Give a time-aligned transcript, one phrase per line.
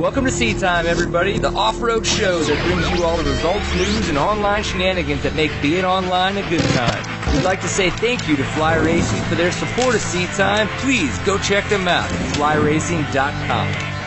[0.00, 4.08] Welcome to Seat Time, everybody, the off-road show that brings you all the results, news,
[4.08, 7.34] and online shenanigans that make being online a good time.
[7.34, 10.68] We'd like to say thank you to Fly Racing for their support of Seat Time.
[10.78, 13.99] Please go check them out at flyracing.com.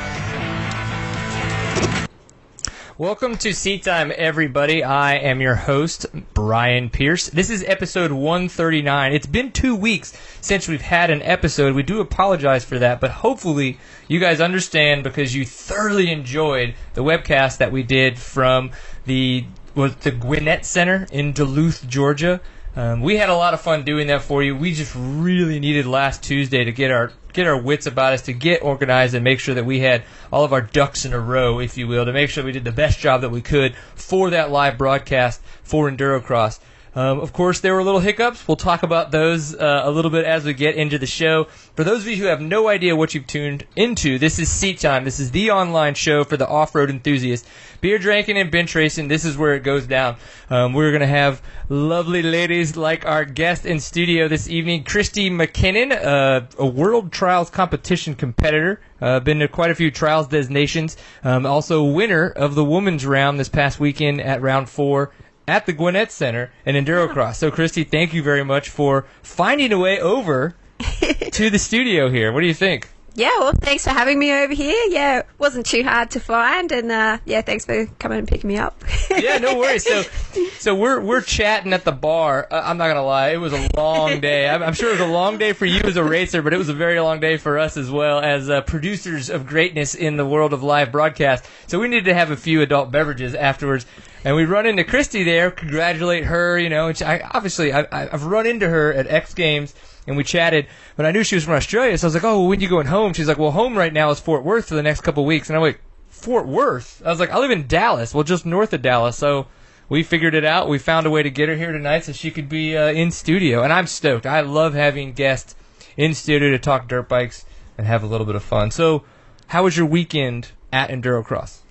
[3.00, 4.84] Welcome to Seat Time, everybody.
[4.84, 6.06] I am your host,
[6.36, 7.28] Brian Pierce.
[7.28, 9.14] This is episode 139.
[9.14, 11.74] It's been two weeks since we've had an episode.
[11.74, 17.04] We do apologize for that, but hopefully you guys understand because you thoroughly enjoyed the
[17.04, 18.70] webcast that we did from
[19.06, 22.42] the was the Gwinnett Center in Duluth, Georgia.
[22.76, 24.56] Um, we had a lot of fun doing that for you.
[24.56, 28.34] We just really needed last Tuesday to get our get our wits about us, to
[28.34, 31.60] get organized, and make sure that we had all of our ducks in a row,
[31.60, 34.30] if you will, to make sure we did the best job that we could for
[34.30, 36.60] that live broadcast for Endurocross.
[36.96, 38.48] Um, of course, there were little hiccups.
[38.48, 41.46] We'll talk about those uh, a little bit as we get into the show.
[41.76, 44.80] For those of you who have no idea what you've tuned into, this is Seat
[44.80, 45.04] Time.
[45.04, 47.48] This is the online show for the off-road enthusiast.
[47.82, 49.08] Beer drinking and bench racing.
[49.08, 50.18] This is where it goes down.
[50.50, 55.30] Um, we're going to have lovely ladies like our guest in studio this evening, Christy
[55.30, 58.80] McKinnon, uh, a World Trials competition competitor.
[59.02, 60.96] Uh, been to quite a few trials designations.
[61.26, 65.12] Um, also winner of the women's round this past weekend at round four
[65.48, 67.36] at the Gwinnett Center in Endurocross.
[67.44, 70.56] So, Christy, thank you very much for finding a way over
[71.32, 72.32] to the studio here.
[72.32, 72.90] What do you think?
[73.16, 74.82] Yeah, well, thanks for having me over here.
[74.90, 78.48] Yeah, it wasn't too hard to find, and uh, yeah, thanks for coming and picking
[78.48, 78.84] me up.
[79.12, 79.84] yeah, no worries.
[79.84, 80.02] So,
[80.58, 82.48] so we're we're chatting at the bar.
[82.50, 84.50] Uh, I'm not gonna lie, it was a long day.
[84.50, 86.58] I'm, I'm, sure it was a long day for you as a racer, but it
[86.58, 90.18] was a very long day for us as well as uh, producers of greatness in
[90.18, 91.46] the world of live broadcast.
[91.68, 93.86] So we needed to have a few adult beverages afterwards.
[94.26, 96.92] And we run into Christy there, congratulate her, you know.
[97.06, 99.76] I, obviously, I, I've run into her at X Games
[100.08, 100.68] and we chatted.
[100.96, 102.68] But I knew she was from Australia, so I was like, "Oh, well, when you
[102.68, 105.26] going home?" She's like, "Well, home right now is Fort Worth for the next couple
[105.26, 108.46] weeks." And I'm like, "Fort Worth?" I was like, "I live in Dallas, well, just
[108.46, 109.48] north of Dallas." So
[109.90, 110.70] we figured it out.
[110.70, 113.12] We found a way to get her here tonight so she could be uh, in
[113.12, 114.26] studio, and I'm stoked.
[114.26, 115.56] I love having guests
[115.98, 117.46] in studio to talk dirt bikes
[117.78, 118.72] and have a little bit of fun.
[118.72, 119.04] So,
[119.48, 121.63] how was your weekend at Endurocross?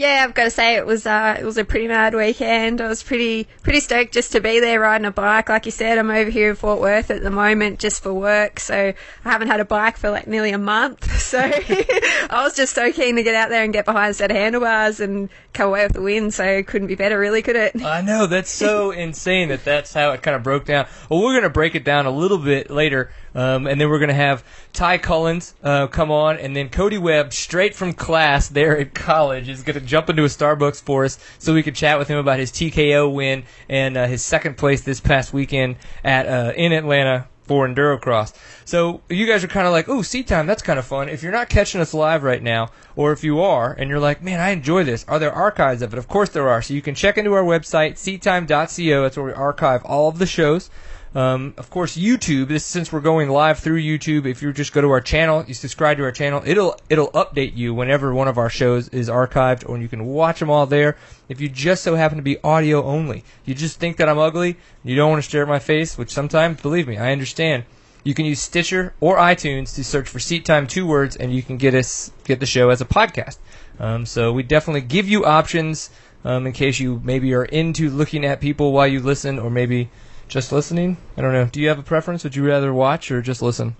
[0.00, 2.80] Yeah, I've got to say it was uh, it was a pretty mad weekend.
[2.80, 5.50] I was pretty pretty stoked just to be there riding a bike.
[5.50, 8.60] Like you said, I'm over here in Fort Worth at the moment just for work,
[8.60, 11.06] so I haven't had a bike for like nearly a month.
[11.30, 14.32] So I was just so keen to get out there and get behind a set
[14.32, 16.32] of handlebars and come away with the win.
[16.32, 17.80] So it couldn't be better, really, could it?
[17.80, 20.88] I know that's so insane that that's how it kind of broke down.
[21.08, 24.08] Well, we're gonna break it down a little bit later um, and then we're going
[24.08, 28.78] to have Ty Cullins uh, come on, and then Cody Webb, straight from class there
[28.78, 31.98] at college, is going to jump into a Starbucks for us so we can chat
[31.98, 36.26] with him about his TKO win and uh, his second place this past weekend at
[36.26, 38.32] uh, in Atlanta for Endurocross.
[38.64, 41.08] So you guys are kind of like, oh, seat time, that's kind of fun.
[41.08, 44.22] If you're not catching us live right now, or if you are, and you're like,
[44.22, 45.98] man, I enjoy this, are there archives of it?
[45.98, 46.62] Of course there are.
[46.62, 49.02] So you can check into our website, seattime.co.
[49.02, 50.70] That's where we archive all of the shows.
[51.12, 52.46] Um, of course, YouTube.
[52.46, 54.26] This since we're going live through YouTube.
[54.26, 57.56] If you just go to our channel, you subscribe to our channel, it'll it'll update
[57.56, 60.96] you whenever one of our shows is archived, or you can watch them all there.
[61.28, 64.56] If you just so happen to be audio only, you just think that I'm ugly,
[64.84, 67.64] you don't want to stare at my face, which sometimes, believe me, I understand.
[68.04, 71.42] You can use Stitcher or iTunes to search for Seat Time two words, and you
[71.42, 73.38] can get us get the show as a podcast.
[73.80, 75.90] Um, so we definitely give you options
[76.24, 79.90] um, in case you maybe are into looking at people while you listen, or maybe
[80.30, 80.96] just listening?
[81.16, 81.46] I don't know.
[81.46, 82.24] Do you have a preference?
[82.24, 83.76] Would you rather watch or just listen?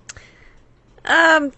[1.04, 1.52] Um,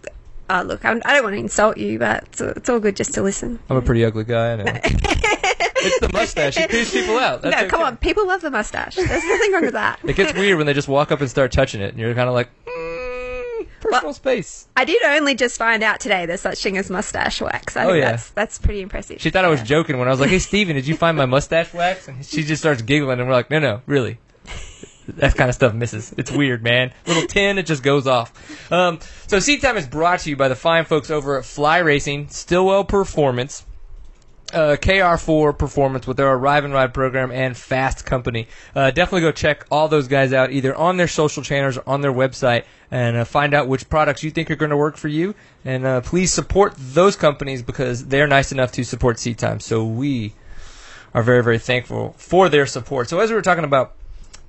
[0.49, 2.95] oh, look, I'm, I do not want to insult you, but it's, it's, all good
[2.95, 3.59] just to listen.
[3.69, 4.63] I'm a pretty ugly guy, I know.
[4.83, 6.57] it's the mustache.
[6.57, 7.41] It creeps people out.
[7.41, 7.69] That's no, okay.
[7.69, 7.97] come on.
[7.97, 8.95] People love the mustache.
[8.95, 9.99] There's nothing wrong with that.
[10.03, 12.29] It gets weird when they just walk up and start touching it, and you're kind
[12.29, 14.67] of like, mm, personal well, space.
[14.77, 17.75] I did only just find out today there's such thing as mustache wax.
[17.75, 18.11] I oh, yeah.
[18.11, 19.19] that's, that's pretty impressive.
[19.19, 19.47] She thought yeah.
[19.47, 22.07] I was joking when I was like, hey, Steven, did you find my mustache wax?
[22.07, 24.19] And she just starts giggling, and we're like, no, no, really
[25.07, 26.13] that kind of stuff misses.
[26.17, 26.93] It's weird, man.
[27.05, 28.71] Little tin, it just goes off.
[28.71, 31.79] Um, so Seat Time is brought to you by the fine folks over at Fly
[31.79, 33.65] Racing, Stillwell Performance,
[34.53, 38.47] uh, KR4 Performance with their Arrive and Ride program and FASST Company.
[38.75, 42.01] Uh, definitely go check all those guys out either on their social channels or on
[42.01, 45.07] their website and uh, find out which products you think are going to work for
[45.07, 45.33] you.
[45.65, 49.59] And uh, please support those companies because they're nice enough to support Seat Time.
[49.59, 50.33] So we
[51.13, 53.09] are very, very thankful for their support.
[53.09, 53.95] So as we were talking about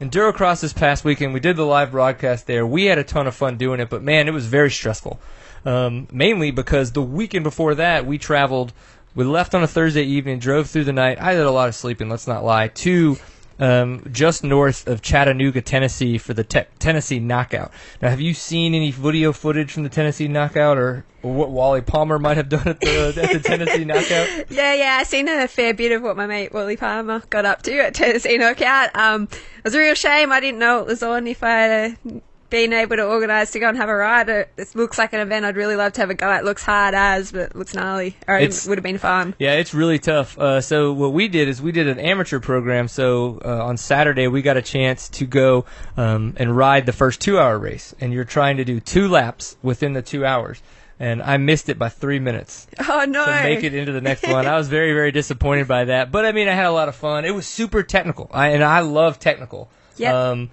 [0.04, 2.66] Endurocross this past weekend, we did the live broadcast there.
[2.66, 5.18] We had a ton of fun doing it, but man, it was very stressful.
[5.64, 8.74] Um, mainly because the weekend before that, we traveled.
[9.14, 11.20] We left on a Thursday evening, drove through the night.
[11.20, 13.16] I did a lot of sleeping, let's not lie, to
[13.58, 17.72] um, just north of Chattanooga, Tennessee, for the te- Tennessee Knockout.
[18.02, 21.80] Now, have you seen any video footage from the Tennessee Knockout, or, or what Wally
[21.80, 24.50] Palmer might have done at the, at the Tennessee Knockout?
[24.50, 27.62] Yeah, yeah, I've seen a fair bit of what my mate Wally Palmer got up
[27.62, 28.94] to at Tennessee Knockout.
[28.96, 31.26] Um, it was a real shame I didn't know it was on.
[31.26, 32.22] If I had
[32.54, 35.18] been able to organise to go and have a ride, it, it looks like an
[35.18, 36.42] event I'd really love to have a go at.
[36.42, 38.16] It looks hard as, but looks gnarly.
[38.28, 39.34] Or it would have been fun.
[39.40, 40.38] Yeah, it's really tough.
[40.38, 42.86] Uh, so what we did is we did an amateur program.
[42.86, 45.64] So uh, on Saturday we got a chance to go
[45.96, 49.92] um, and ride the first two-hour race, and you're trying to do two laps within
[49.92, 50.62] the two hours.
[51.00, 53.26] And I missed it by three minutes Oh no!
[53.26, 54.46] to make it into the next one.
[54.46, 56.12] I was very, very disappointed by that.
[56.12, 57.24] But I mean, I had a lot of fun.
[57.24, 59.68] It was super technical, I, and I love technical.
[59.96, 60.14] Yep.
[60.14, 60.50] Um,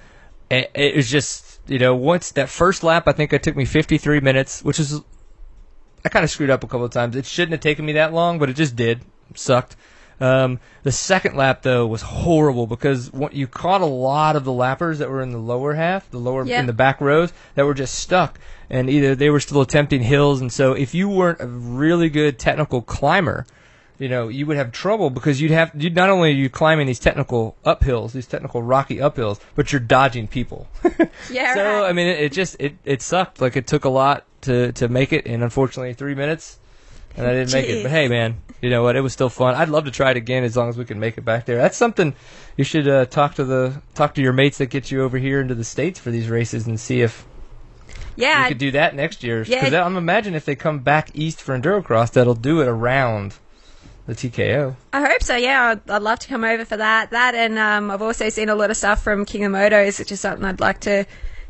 [0.50, 3.66] it, it was just you know once that first lap, I think it took me
[3.66, 5.02] 53 minutes, which is
[6.04, 7.16] I kind of screwed up a couple of times.
[7.16, 9.02] It shouldn't have taken me that long, but it just did.
[9.36, 9.76] Sucked.
[10.20, 14.52] Um, the second lap though was horrible because what, you caught a lot of the
[14.52, 16.60] lappers that were in the lower half, the lower Yeah.
[16.60, 18.40] in the back rows that were just stuck,
[18.70, 22.38] and either they were still attempting hills, and so if you weren't a really good
[22.38, 23.48] technical climber,
[24.02, 26.88] you know you would have trouble because you'd have you'd not only are you climbing
[26.88, 30.68] these technical uphills, these technical rocky uphills, but you're dodging people.
[31.32, 31.90] yeah, so right.
[31.90, 33.40] I mean, it, it just it, it sucked.
[33.40, 36.58] Like it took a lot to to make it, and unfortunately, three minutes,
[37.16, 37.84] and I didn't make it.
[37.84, 38.96] But hey, man, you know what?
[38.96, 39.54] It was still fun.
[39.54, 41.58] I'd love to try it again as long as we can make it back there.
[41.58, 42.16] That's something
[42.58, 45.40] you should uh, talk to the talk to your mates that get you over here
[45.40, 47.24] into the states for these races and see if
[48.16, 49.44] yeah, we could do that next year.
[49.44, 49.60] Yeah.
[49.60, 53.36] Because I'm imagine if they come back east for Endurocross, that'll do it around
[54.08, 54.76] the TKO.
[54.94, 55.36] I hope so.
[55.36, 57.12] Yeah, I'd, I'd love to come over for that.
[57.12, 60.12] That, and um, I've also seen a lot of stuff from King of Motos, which
[60.12, 61.06] is something I'd like to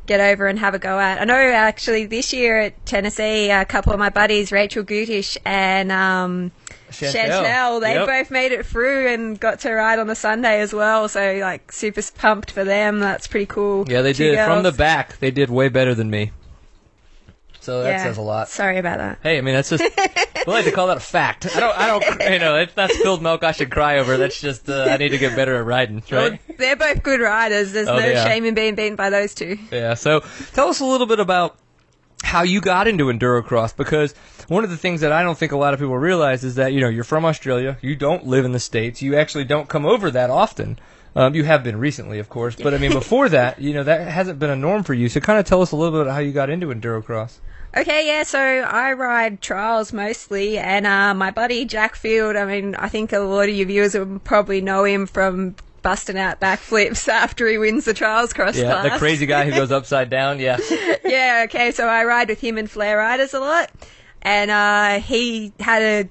[0.08, 1.22] get over and have a go at.
[1.22, 5.92] I know actually this year at Tennessee, a couple of my buddies, Rachel Gutish and
[5.92, 6.52] um,
[6.90, 8.08] Chantel, they Yep.
[8.08, 11.08] both made it through and got to ride on the Sunday as well.
[11.08, 13.00] So like super pumped for them.
[13.00, 13.86] That's pretty cool.
[13.90, 14.46] Yeah, they Two did.
[14.46, 16.32] From the back, they did way better than me.
[17.62, 18.04] So that Yeah.
[18.04, 18.50] says a lot.
[18.50, 19.20] Sorry about that.
[19.24, 19.84] Hey, I mean that's just
[20.48, 21.46] we like to call that a fact.
[21.56, 24.18] I don't, I don't, you know, it's not spilled milk I should cry over.
[24.18, 26.12] That's just uh, I need to get better at riding, right?
[26.12, 27.72] Well, they're both good riders.
[27.72, 28.16] There's Oh, no are.
[28.28, 29.58] shame in being beaten by those two.
[29.72, 29.94] Yeah.
[29.94, 30.22] So
[30.54, 31.58] tell us a little bit about
[32.24, 34.14] how you got into endurocross because
[34.48, 36.74] one of the things that I don't think a lot of people realize is that
[36.74, 39.86] you know you're from Australia, you don't live in the states, you actually don't come
[39.86, 40.80] over that often.
[41.16, 44.08] Um, you have been recently, of course, but I mean before that, you know that
[44.08, 45.10] hasn't been a norm for you.
[45.10, 47.40] So kind of tell us a little bit about how you got into endurocross.
[47.76, 52.76] Okay, yeah, so I ride trials mostly, and uh, my buddy Jack Field, I mean,
[52.76, 57.08] I think a lot of your viewers will probably know him from busting out backflips
[57.12, 58.92] after he wins the trials cross Yeah, class.
[58.92, 60.40] the crazy guy who goes upside down.
[60.40, 60.58] Yeah.
[61.06, 63.72] yeah, okay, so I ride with him and Flare Riders a lot,
[64.22, 66.10] and uh, he had a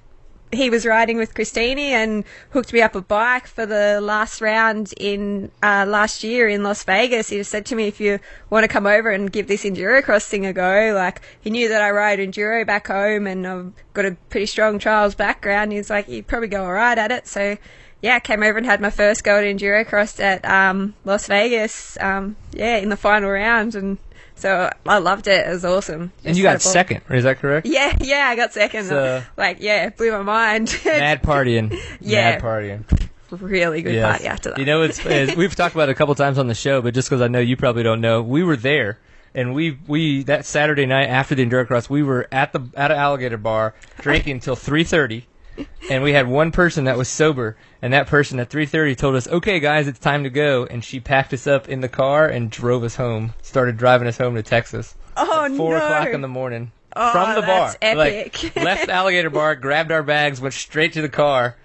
[0.52, 4.92] he was riding with Christini and hooked me up a bike for the last round
[4.96, 7.28] in uh, last year in Las Vegas.
[7.28, 8.18] He just said to me, if you
[8.48, 11.82] want to come over and give this endurocross thing a go, like he knew that
[11.82, 15.72] I ride enduro back home and I've got a pretty strong trials background.
[15.72, 17.28] He's like, you'd probably go alright at it.
[17.28, 17.56] So
[18.02, 21.96] yeah, came over and had my first go at endurocross at um, Las Vegas.
[22.00, 23.98] Um, yeah, in the final round and.
[24.40, 25.46] So I loved it.
[25.46, 26.12] It was awesome.
[26.24, 27.66] And you got second, is that correct?
[27.66, 28.86] Yeah, yeah, I got second.
[28.86, 30.74] So- like, yeah, it blew my mind.
[30.84, 31.78] Mad partying.
[32.00, 32.32] Yeah.
[32.32, 33.08] Mad partying.
[33.30, 34.10] really good Yes.
[34.10, 34.58] party after that.
[34.58, 36.94] You know, it's, it's we've talked about it a couple times on the show, but
[36.94, 38.98] just because I know you probably don't know, we were there,
[39.34, 42.90] and we we that Saturday night after the enduro cross, we were at the at
[42.90, 45.26] an alligator bar drinking until three thirty,
[45.90, 49.16] and we had one person that was sober, and that person at three thirty told
[49.16, 52.26] us, "Okay, guys, it's time to go," and she packed us up in the car
[52.26, 54.94] and drove us home, started driving us home to Texas.
[55.16, 55.84] oh at four no!
[55.84, 56.72] o'clock in the morning.
[56.96, 57.74] Oh, from the bar.
[57.80, 58.42] epic.
[58.42, 61.56] Like, left the alligator bar, grabbed our bags, went straight to the car.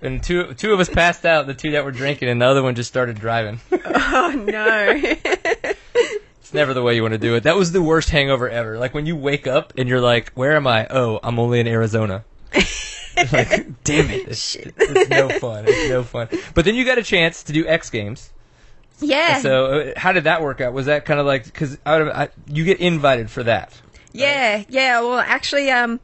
[0.00, 2.62] And two two of us passed out, the two that were drinking, and the other
[2.62, 3.60] one just started driving.
[3.72, 5.00] oh no!
[6.40, 7.44] it's never the way you want to do it.
[7.44, 8.78] That was the worst hangover ever.
[8.78, 10.88] Like when you wake up and you're like, "Where am I?
[10.90, 12.24] Oh, I'm only in Arizona."
[13.32, 14.26] Like, damn it!
[14.28, 15.64] It's, it's no fun.
[15.66, 16.28] It's no fun.
[16.54, 18.30] But then you got a chance to do X Games.
[19.00, 20.72] yeah, So uh, how did that work out?
[20.72, 21.78] Was that kind of like because
[22.46, 23.78] you get invited for that?
[24.12, 25.00] yeah, yeah.
[25.00, 26.00] Well, actually, um,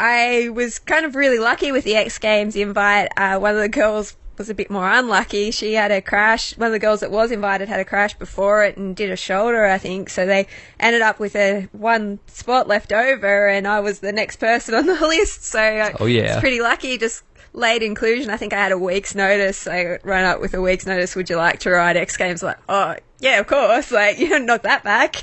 [0.00, 3.08] I was kind of really lucky with the X Games invite.
[3.16, 5.50] Uh, one of the girls was a bit more unlucky.
[5.50, 6.56] She had a crash.
[6.58, 9.16] One of the girls that was invited had a crash before it and did a
[9.16, 10.10] shoulder, I think.
[10.10, 10.46] So they
[10.80, 14.86] ended up with a one spot left over, and I was the next person on
[14.86, 15.44] the list.
[15.44, 16.34] So I Oh, yeah.
[16.34, 16.98] was pretty lucky.
[16.98, 17.22] Just
[17.52, 18.30] late inclusion.
[18.30, 19.66] I think I had a week's notice.
[19.68, 21.14] I ran up with a week's notice.
[21.14, 22.42] Would you like to ride X Games?
[22.42, 23.90] Like, oh yeah, of course.
[23.92, 25.16] Like you know, knock that back.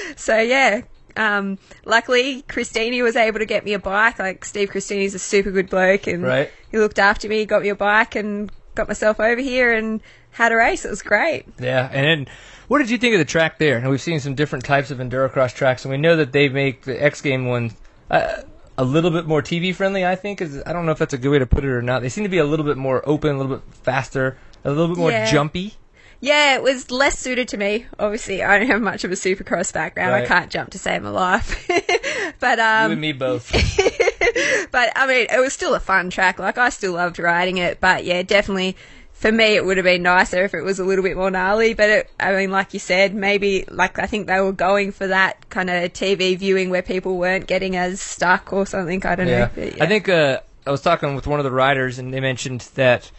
[0.16, 0.82] so yeah.
[1.18, 4.18] Um, luckily, Christini was able to get me a bike.
[4.18, 6.50] Like Steve Christini's a super good bloke, and Right.
[6.70, 9.72] he looked after me, got me a bike, and got myself over here.
[9.72, 10.84] And had a race.
[10.84, 11.46] It was great.
[11.58, 12.34] Yeah, and then
[12.68, 13.76] what did you think of the track there?
[13.78, 16.82] And we've seen some different types of endurocross tracks, and we know that they make
[16.82, 17.72] the X Game one
[18.10, 18.42] uh,
[18.76, 20.06] a little bit more TV friendly.
[20.06, 21.82] I think is I don't know if that's a good way to put it or
[21.82, 22.02] not.
[22.02, 24.88] They seem to be a little bit more open, a little bit faster, a little
[24.88, 25.28] bit more Yeah.
[25.28, 25.74] jumpy.
[26.20, 27.86] Yeah, it was less suited to me.
[27.98, 30.14] Obviously, I don't have much of a supercross background.
[30.14, 31.66] I can't jump to save my life.
[32.40, 33.52] but you um, and me both.
[34.72, 36.40] but I mean, it was still a fun track.
[36.40, 37.80] Like I still loved riding it.
[37.80, 38.76] But yeah, definitely
[39.12, 41.74] for me, it would have been nicer if it was a little bit more gnarly.
[41.74, 45.06] But it, I mean, like you said, maybe like I think they were going for
[45.06, 49.04] that kind of TV viewing where people weren't getting as stuck or something.
[49.06, 49.38] I don't yeah.
[49.38, 49.50] know.
[49.54, 49.84] But, yeah.
[49.84, 53.10] I think uh, I was talking with one of the riders, and they mentioned that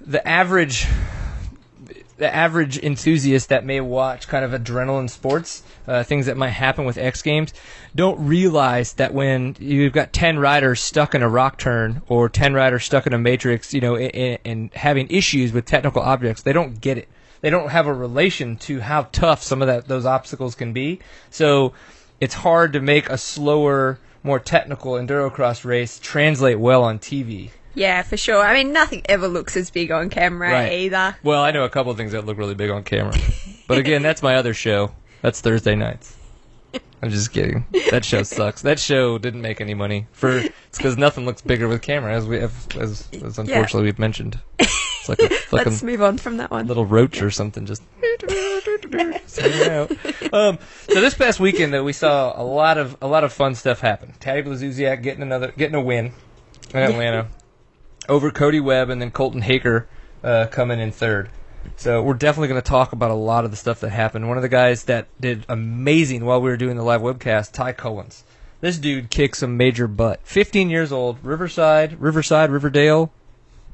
[0.00, 0.86] the average
[2.18, 6.84] the average enthusiast that may watch kind of adrenaline sports, uh, things that might happen
[6.84, 7.54] with X Games,
[7.94, 12.54] don't realize that when you've got 10 riders stuck in a rock turn or 10
[12.54, 16.52] riders stuck in a matrix, you know, and, and having issues with technical objects, they
[16.52, 17.08] don't get it.
[17.40, 20.98] They don't have a relation to how tough some of that those obstacles can be.
[21.30, 21.72] So
[22.20, 27.50] it's hard to make a slower, more technical endurocross race translate well on TV.
[27.74, 28.42] Yeah, for sure.
[28.42, 30.72] I mean, nothing ever looks as big on camera Right.
[30.72, 31.16] either.
[31.22, 33.14] Well, I know a couple of things that look really big on camera.
[33.68, 34.92] But again, that's my other show.
[35.22, 36.16] That's Thursday nights.
[37.00, 37.64] I'm just kidding.
[37.90, 38.62] That show sucks.
[38.62, 40.08] That show didn't make any money.
[40.12, 43.98] For it's because nothing looks bigger with camera, as we have, as, as unfortunately we've
[44.00, 44.38] mentioned.
[44.58, 46.66] It's like a fucking Let's move on from that one.
[46.66, 47.82] little roach or something just
[49.68, 49.90] out.
[50.32, 50.58] Um,
[50.88, 53.80] so this past weekend, though, we saw a lot of a lot of fun stuff
[53.80, 54.12] happen.
[54.20, 56.12] Taddy Blazusiak getting another getting a win
[56.74, 57.28] in Atlanta
[58.08, 59.86] over Cody Webb, and then Colton Haaker
[60.22, 61.30] uh, coming in third.
[61.76, 64.28] So we're definitely going to talk about a lot of the stuff that happened.
[64.28, 67.72] One of the guys that did amazing while we were doing the live webcast, Ty
[67.72, 68.24] Cullins.
[68.60, 70.20] This dude kicks some major butt.
[70.24, 73.12] 15 years old, Riverside, Riverside, Riverdale.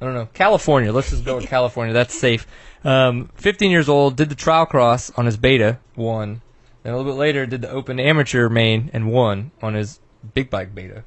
[0.01, 0.29] I don't know.
[0.35, 0.93] California.
[0.93, 1.95] Let's just go with California.
[1.95, 2.47] That's safe.
[2.85, 6.43] Um, 15 years old, did the trial cross on his beta, won.
[6.85, 10.01] And a little bit later, did the open amateur main and won on his
[10.35, 11.05] big bike beta.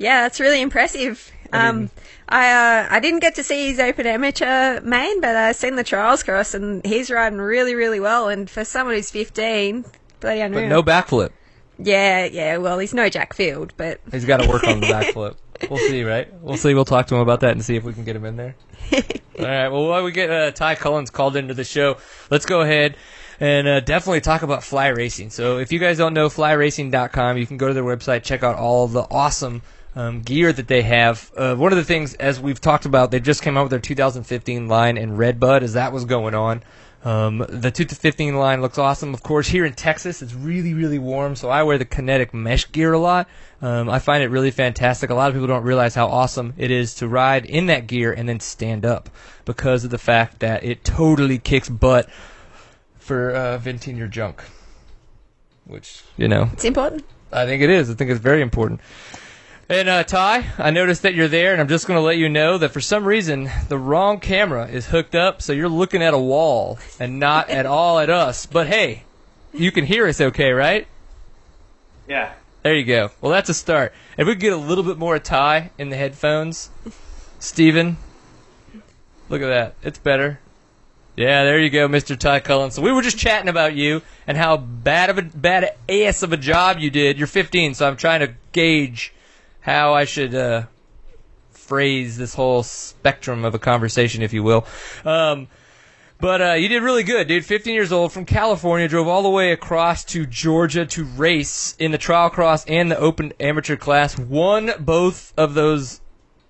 [0.00, 1.30] Yeah, that's really impressive.
[1.52, 1.90] Um,
[2.26, 5.84] I uh, I didn't get to see his open amateur main, but I seen the
[5.84, 8.28] trials cross, and he's riding really, really well.
[8.28, 9.84] And for someone who's 15,
[10.20, 10.62] bloody unreal.
[10.62, 11.30] But no backflip.
[11.78, 12.56] yeah, yeah.
[12.56, 15.36] Well, he's no Jack Field, but He's got to work on the backflip.
[15.68, 16.32] We'll see, right?
[16.40, 16.72] We'll see.
[16.72, 18.56] We'll talk to him about that and see if we can get him in there.
[18.94, 19.68] All right.
[19.68, 21.98] Well, while we get uh, Ty Cullins called into the show,
[22.30, 22.96] let's go ahead
[23.38, 25.28] and uh, definitely talk about fly racing.
[25.28, 28.56] So, if you guys don't know flyracing.com, you can go to their website, check out
[28.56, 29.60] all the awesome
[29.94, 31.30] um, gear that they have.
[31.36, 33.80] Uh, one of the things, as we've talked about, they just came out with their
[33.80, 36.62] 2015 line in Redbud as that was going on.
[37.02, 39.14] Um, the 2015 line looks awesome.
[39.14, 42.70] Of course, here in Texas, it's really, really warm, so I wear the kinetic mesh
[42.70, 43.26] gear a lot.
[43.62, 45.08] Um, I find it really fantastic.
[45.08, 48.12] A lot of people don't realize how awesome it is to ride in that gear
[48.12, 49.08] and then stand up
[49.46, 52.08] because of the fact that it totally kicks butt
[52.98, 54.44] for uh, venting your junk.
[55.64, 57.04] Which, you know, it's important.
[57.32, 57.90] I think it is.
[57.90, 58.80] I think it's very important.
[59.70, 62.28] And uh, Ty, I noticed that you're there, and I'm just going to let you
[62.28, 66.12] know that for some reason the wrong camera is hooked up, so you're looking at
[66.12, 68.46] a wall and not at all at us.
[68.46, 69.04] But hey,
[69.54, 70.88] you can hear us okay, right?
[72.08, 72.32] Yeah.
[72.64, 73.12] There you go.
[73.20, 73.94] Well, that's a start.
[74.18, 76.70] If we could get a little bit more Ty in the headphones,
[77.38, 77.96] Steven,
[79.28, 79.76] look at that.
[79.84, 80.40] It's better.
[81.14, 82.18] Yeah, there you go, Mr.
[82.18, 82.72] Ty Cullen.
[82.72, 86.32] So we were just chatting about you and how bad of a bad ass of
[86.32, 87.18] a job you did.
[87.18, 89.12] You're 15, so I'm trying to gauge
[89.60, 90.64] how I should uh,
[91.50, 94.66] phrase this whole spectrum of a conversation, if you will.
[95.04, 95.48] Um,
[96.20, 97.46] but uh, you did really good, dude.
[97.46, 101.92] 15 years old from California, drove all the way across to Georgia to race in
[101.92, 104.18] the trial cross and the open amateur class.
[104.18, 106.00] Won both of those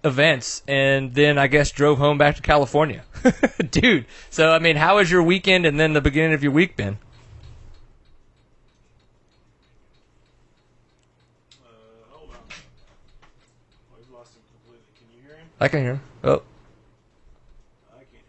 [0.02, 3.04] events, and then I guess drove home back to California,
[3.70, 4.06] dude.
[4.30, 6.98] So I mean, how has your weekend and then the beginning of your week been?
[11.62, 11.68] Uh,
[12.10, 12.36] hold on.
[13.92, 14.82] Oh, we've lost him completely.
[14.98, 15.48] Can you hear him?
[15.60, 15.92] I can hear.
[15.92, 16.00] Him.
[16.24, 16.42] Oh,
[17.92, 18.20] I can't hear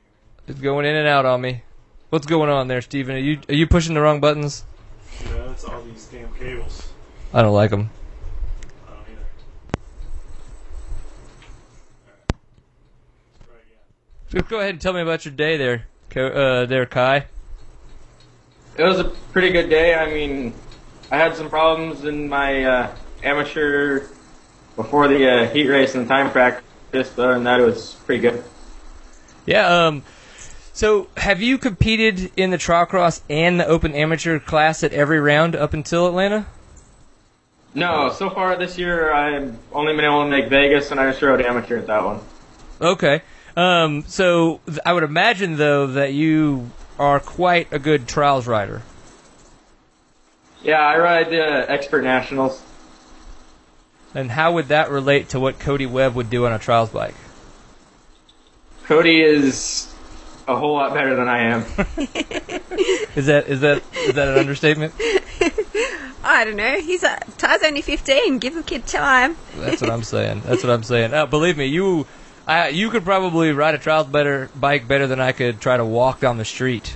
[0.47, 1.63] it's going in and out on me.
[2.09, 3.15] What's going on there, Steven?
[3.15, 4.65] Are you are you pushing the wrong buttons?
[5.11, 5.31] him.
[5.33, 6.91] No, it's all these damn cables.
[7.33, 7.89] I don't like them.
[8.85, 9.25] I don't either.
[12.05, 12.27] Alright.
[13.45, 13.79] Try again.
[14.29, 17.27] Just go ahead and tell me about your day there, Co- uh, there, Kai.
[18.77, 19.95] It was a pretty good day.
[19.95, 20.53] I mean,
[21.11, 24.07] I had some problems in my uh, amateur
[24.75, 28.21] before the uh, heat race and time practice, but other than that, it was pretty
[28.21, 28.43] good.
[29.45, 29.87] Yeah.
[29.87, 30.03] Um.
[30.73, 35.19] So, have you competed in the trial cross and the open amateur class at every
[35.19, 36.45] round up until Atlanta?
[37.73, 41.21] No, so far this year, I've only been able to make Vegas, and I just
[41.21, 42.19] rode amateur at that one.
[42.81, 43.21] Okay.
[43.55, 48.81] Um, so th- I would imagine though that you are quite a good trials rider.
[50.63, 52.61] Yeah, I ride the Expert Nationals.
[54.13, 57.15] And how would that relate to what Cody Webb would do on a trials bike?
[58.83, 59.93] Cody is
[60.47, 61.61] a whole lot better than I am.
[63.15, 64.93] Is that is that is that an understatement?
[66.23, 66.79] I don't know.
[66.79, 68.39] He's a Ty's only 15.
[68.39, 69.35] Give the kid time.
[69.57, 70.41] That's what I'm saying.
[70.45, 71.13] That's what I'm saying.
[71.13, 72.07] Uh, believe me, you,
[72.47, 75.83] I, you could probably ride a trials better bike better than I could try to
[75.85, 76.95] walk down the street.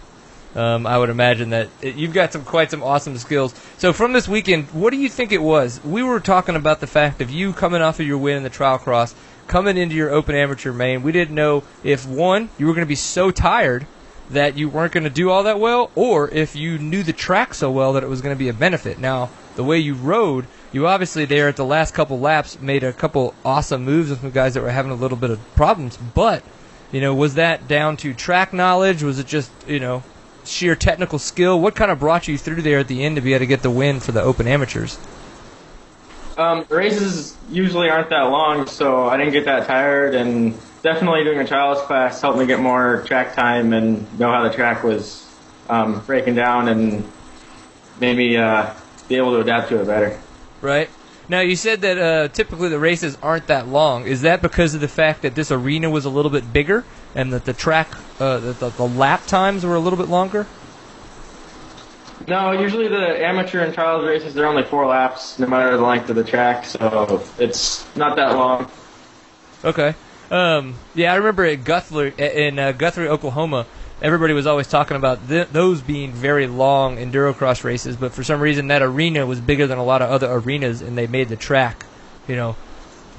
[0.55, 3.53] Um, I would imagine that it, you've got some quite some awesome skills.
[3.77, 5.83] So from this weekend, what do you think it was?
[5.83, 8.49] We were talking about the fact of you coming off of your win in the
[8.49, 9.13] trial cross,
[9.47, 11.03] coming into your open amateur main.
[11.03, 13.85] We didn't know if one you were going to be so tired
[14.29, 17.53] that you weren't going to do all that well, or if you knew the track
[17.53, 18.97] so well that it was going to be a benefit.
[18.97, 22.93] Now, the way you rode, you obviously there at the last couple laps made a
[22.93, 25.97] couple awesome moves with some guys that were having a little bit of problems.
[25.97, 26.43] But,
[26.91, 29.03] you know, was that down to track knowledge?
[29.03, 30.01] Was it just, you know,
[30.47, 31.59] sheer technical skill?
[31.59, 33.61] What kind of brought you through there at the end to be able to get
[33.61, 34.97] the win for the Open Amateurs?
[36.37, 41.39] Um, races usually aren't that long, so I didn't get that tired, and definitely doing
[41.39, 45.25] a trials class helped me get more track time and know how the track was
[45.69, 47.09] um, breaking down and
[47.99, 48.73] made me uh,
[49.07, 50.19] be able to adapt to it better.
[50.61, 50.89] Right.
[51.27, 54.05] Now you said that uh, typically the races aren't that long.
[54.05, 56.83] Is that because of the fact that this arena was a little bit bigger
[57.15, 57.89] and that the track,
[58.19, 60.45] uh, that the, the lap times were a little bit longer?
[62.27, 66.09] No, usually the amateur and trials races they're only four laps, no matter the length
[66.09, 68.69] of the track, so it's not that long.
[69.63, 69.93] Okay.
[70.31, 73.67] Um, yeah, I remember at Guthrie in uh, Guthrie, Oklahoma.
[74.01, 78.41] Everybody was always talking about th- those being very long endurocross races, but for some
[78.41, 81.37] reason that arena was bigger than a lot of other arenas, and they made the
[81.37, 81.85] track,
[82.27, 82.57] you know,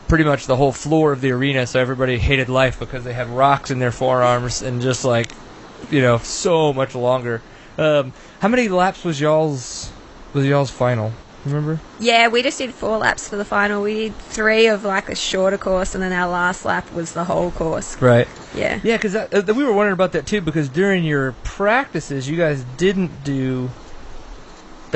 [0.06, 1.66] pretty much the whole floor of the arena.
[1.66, 5.30] So everybody hated life because they had rocks in their forearms and just like,
[5.90, 7.40] you know, so much longer.
[7.78, 9.90] Um, how many laps was y'all's
[10.35, 11.12] was y'all's final?
[11.47, 11.81] Remember?
[11.99, 13.83] Yeah, we just did four laps for the final.
[13.83, 17.25] We did three of like a shorter course, and then our last lap was the
[17.25, 18.00] whole course.
[18.03, 18.29] Right.
[18.55, 18.81] Yeah.
[18.83, 20.40] Yeah, because uh, we were wondering about that too.
[20.40, 23.70] Because during your practices, you guys didn't do.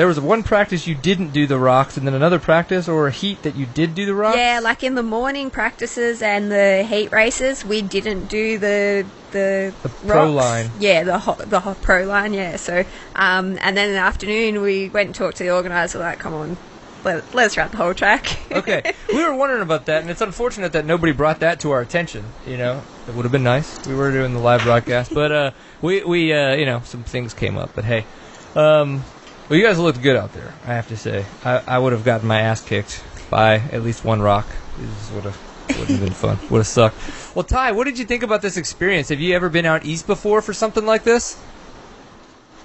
[0.01, 3.11] There was one practice you didn't do the rocks, and then another practice or a
[3.11, 4.35] heat that you did do the rocks.
[4.35, 9.75] Yeah, like in the morning practices and the heat races, we didn't do the the,
[9.83, 10.43] The pro rocks.
[10.43, 10.71] line.
[10.79, 12.33] Yeah, the ho- the ho- pro line.
[12.33, 12.55] Yeah.
[12.55, 12.83] So,
[13.15, 15.99] um, and then in the afternoon, we went and talked to the organizer.
[15.99, 16.57] Like, come on,
[17.03, 18.39] let, let us run the whole track.
[18.51, 18.81] okay,
[19.13, 22.33] we were wondering about that, and it's unfortunate that nobody brought that to our attention.
[22.43, 23.77] You know, it would have been nice.
[23.85, 27.35] We were doing the live broadcast, but uh, we we uh, you know some things
[27.35, 27.69] came up.
[27.75, 28.07] But hey,
[28.55, 29.03] um,
[29.51, 30.53] well, you guys looked good out there.
[30.63, 34.05] I have to say, I, I would have gotten my ass kicked by at least
[34.05, 34.47] one rock.
[34.77, 36.39] This would have would have been fun.
[36.49, 37.35] Would have sucked.
[37.35, 39.09] Well, Ty, what did you think about this experience?
[39.09, 41.37] Have you ever been out east before for something like this?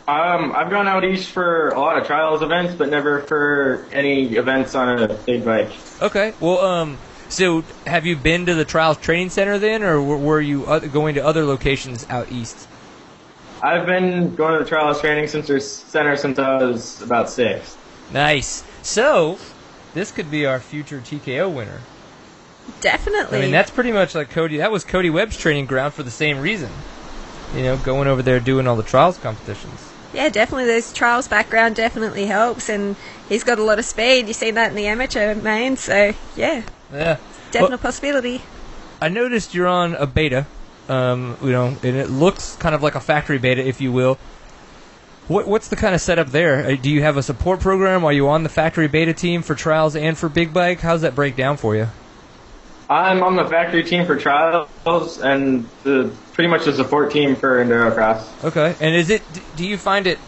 [0.06, 4.36] Um, I've gone out east for a lot of trials events, but never for any
[4.36, 5.72] events on a big bike.
[6.00, 6.34] Okay.
[6.38, 10.66] Well, um, so have you been to the Trials Training Center then, or were you
[10.92, 12.68] going to other locations out east?
[13.62, 17.76] I've been going to the trials training center, center since I was about six.
[18.12, 18.62] Nice.
[18.82, 19.38] So,
[19.94, 21.80] this could be our future TKO winner.
[22.80, 23.38] Definitely.
[23.38, 24.58] I mean, that's pretty much like Cody.
[24.58, 26.70] That was Cody Webb's training ground for the same reason.
[27.54, 29.80] You know, going over there doing all the trials competitions.
[30.12, 30.66] yeah, definitely.
[30.66, 32.96] Those trials background definitely helps, and
[33.28, 34.26] he's got a lot of speed.
[34.26, 37.18] You've seen that in the amateur main, so yeah, Yeah.
[37.52, 38.42] definite Well, possibility.
[39.00, 40.46] I noticed you're on a beta.
[40.88, 44.18] Um, you know, and it looks kind of like a factory beta, if you will.
[45.28, 46.64] What, what's the kind of setup there?
[46.64, 48.04] Uh, Do you have a support program?
[48.04, 50.80] Are you on the factory beta team for trials and for big bike?
[50.80, 51.88] How's that break down for you?
[52.88, 57.64] I'm on the factory team for trials and the pretty much the support team for
[57.64, 58.44] endurocross.
[58.44, 58.76] Okay.
[58.80, 59.22] And is it?
[59.56, 60.20] Do you find it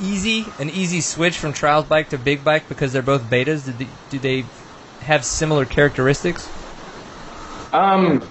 [0.00, 3.66] easy, an easy switch from trials bike to big bike because they're both betas?
[3.66, 4.44] Do they, do they
[5.00, 6.48] have similar characteristics?
[7.72, 8.26] Um,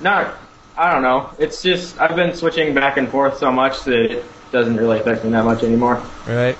[0.00, 0.38] not.
[0.76, 1.30] I don't know.
[1.38, 5.24] It's just I've been switching back and forth so much that it doesn't really affect
[5.24, 6.02] me that much anymore.
[6.26, 6.56] Right.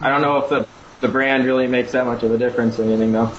[0.00, 0.66] I don't know if the
[1.00, 3.32] the brand really makes that much of a difference or anything though.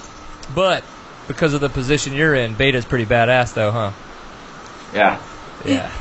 [0.53, 0.83] But
[1.27, 3.91] because of the position you're in, beta's pretty badass, though, huh?
[4.93, 5.21] Yeah.
[5.65, 5.91] Yeah.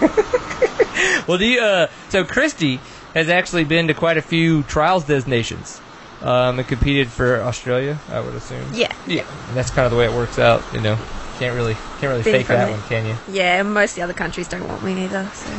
[1.26, 1.60] well, do you?
[1.60, 2.80] Uh, so Christy
[3.14, 5.80] has actually been to quite a few trials destinations.
[6.20, 8.72] Um, and competed for Australia, I would assume.
[8.72, 10.62] Yeah, Yeah, and that's kind of the way it works out.
[10.72, 10.98] You know,
[11.38, 12.78] can't really can't really Been fake that from it.
[12.78, 13.16] one, can you?
[13.34, 13.62] yeah.
[13.62, 15.28] Most of the other countries don't want me either.
[15.34, 15.50] So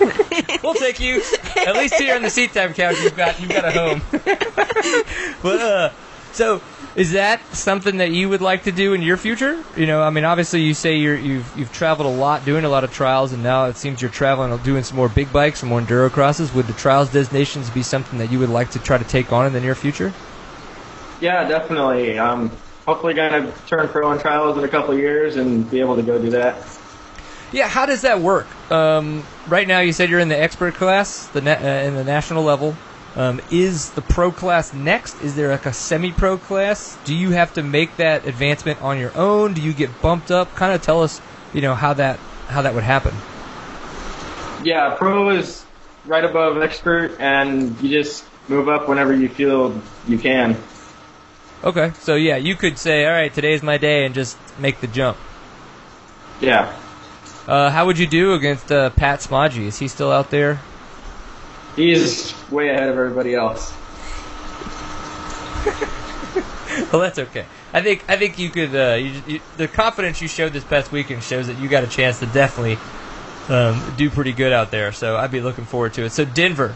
[0.62, 1.22] We'll take you.
[1.66, 4.02] At least here on the seat time couch, you've got you've got a home.
[5.42, 5.90] but uh,
[6.32, 6.60] So,
[6.96, 9.62] is that something that you would like to do in your future?
[9.76, 12.68] You know, I mean, obviously, you say you're, you've you've traveled a lot, doing a
[12.68, 15.68] lot of trials, and now it seems you're traveling, doing some more big bikes, some
[15.68, 16.52] more enduro crosses.
[16.54, 19.46] Would the trials designations be something that you would like to try to take on
[19.46, 20.12] in the near future?
[21.20, 22.18] Yeah, definitely.
[22.18, 22.50] Um,
[22.86, 26.02] hopefully, gonna turn pro in trials in a couple of years and be able to
[26.02, 26.56] go do that.
[27.52, 28.46] Yeah, how does that work?
[28.70, 32.04] Um, right now, you said you're in the expert class, the na- uh, in the
[32.04, 32.76] national level.
[33.16, 35.22] Um, is the pro class next?
[35.22, 36.98] Is there like a semi-pro class?
[37.04, 39.54] Do you have to make that advancement on your own?
[39.54, 40.52] Do you get bumped up?
[40.56, 41.20] Kind of tell us,
[41.52, 42.18] you know, how that
[42.48, 43.14] how that would happen.
[44.64, 45.64] Yeah, pro is
[46.06, 50.56] right above expert, and you just move up whenever you feel you can.
[51.64, 54.86] Okay, so yeah, you could say, all right, today's my day, and just make the
[54.86, 55.16] jump.
[56.40, 56.74] Yeah,
[57.46, 59.56] Uh, how would you do against uh, Pat Smage?
[59.58, 60.60] Is he still out there?
[61.76, 63.72] he's way ahead of everybody else.
[66.92, 67.46] Well, that's okay.
[67.72, 68.74] I think I think you could.
[68.74, 71.86] Uh, you, you, the confidence you showed this past weekend shows that you got a
[71.86, 72.78] chance to definitely
[73.48, 74.90] um, do pretty good out there.
[74.90, 76.10] So I'd be looking forward to it.
[76.10, 76.74] So Denver,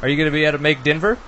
[0.00, 1.18] are you going to be able to make Denver?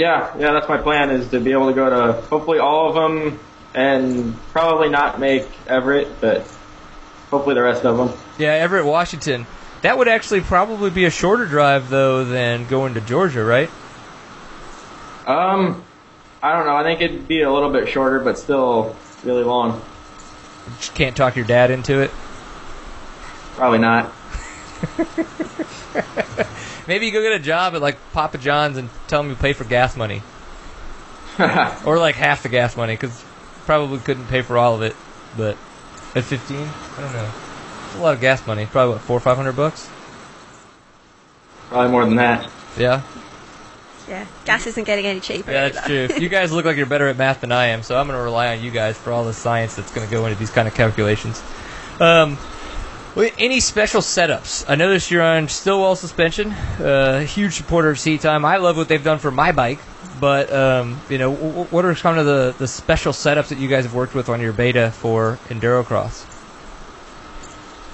[0.00, 2.94] Yeah, yeah, that's my plan is to be able to go to hopefully all of
[2.94, 3.38] them,
[3.74, 6.40] and probably not make Everett, but
[7.28, 8.18] hopefully the rest of them.
[8.38, 9.46] Yeah, Everett, Washington.
[9.82, 13.68] That would actually probably be a shorter drive though than going to Georgia, right?
[15.26, 15.84] Um,
[16.42, 16.76] I don't know.
[16.76, 19.82] I think it'd be a little bit shorter, but still really long.
[20.78, 22.10] Just can't talk your dad into it.
[23.54, 24.10] Probably not.
[26.90, 29.52] Maybe you go get a job at like Papa John's and tell them you pay
[29.52, 30.22] for gas money,
[31.86, 33.24] or like half the gas money, because
[33.64, 34.96] probably couldn't pay for all of it.
[35.36, 35.56] But
[36.16, 37.30] at 15, I don't know.
[37.86, 38.66] It's a lot of gas money.
[38.66, 39.88] Probably what four or five hundred bucks.
[41.68, 42.50] Probably more than that.
[42.76, 43.02] Yeah,
[44.08, 45.52] Yeah, gas isn't getting any cheaper.
[45.52, 46.08] yeah, that's either.
[46.08, 46.18] true.
[46.20, 48.22] you guys look like you're better at math than I am, so I'm going to
[48.24, 50.66] rely on you guys for all the science that's going to go into these kind
[50.66, 51.40] of calculations.
[52.00, 52.59] Um, well,
[53.16, 54.64] any special setups?
[54.68, 56.52] I noticed you're on Stillwell suspension.
[56.52, 58.44] Uh, huge supporter of Seat Time.
[58.44, 59.78] I love what they've done for my bike,
[60.20, 63.84] but um, you know, what are kind of the, the special setups that you guys
[63.84, 66.26] have worked with on your beta for Endurocross?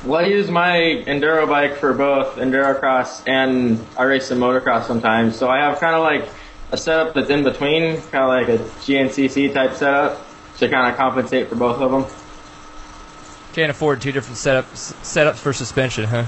[0.05, 5.37] Well, I use my enduro bike for both endurocross and I race some motocross sometimes.
[5.37, 6.29] So I have kind of like
[6.71, 10.25] a setup that's in between, kind of like a GNCC type setup
[10.59, 12.26] to kind of compensate for both of them.
[13.57, 16.27] Can't afford two different setups setups for suspension, huh?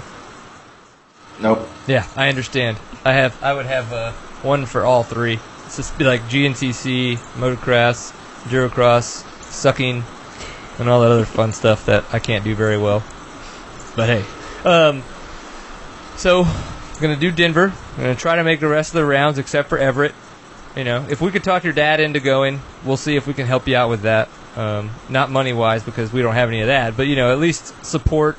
[1.38, 1.68] Nope.
[1.86, 2.78] Yeah, I understand.
[3.04, 5.38] I have I would have uh, one for all three.
[5.66, 8.12] It's just be like GNCC, motocross,
[8.44, 10.04] endurocross, sucking,
[10.78, 13.04] and all that other fun stuff that I can't do very well.
[13.94, 14.24] But hey,
[14.64, 15.02] um,
[16.16, 17.74] so I'm gonna do Denver.
[17.98, 20.14] I'm gonna try to make the rest of the rounds except for Everett.
[20.74, 23.46] You know, if we could talk your dad into going, we'll see if we can
[23.46, 24.30] help you out with that.
[24.58, 27.38] Um, not money wise because we don't have any of that, but you know, at
[27.38, 28.36] least support.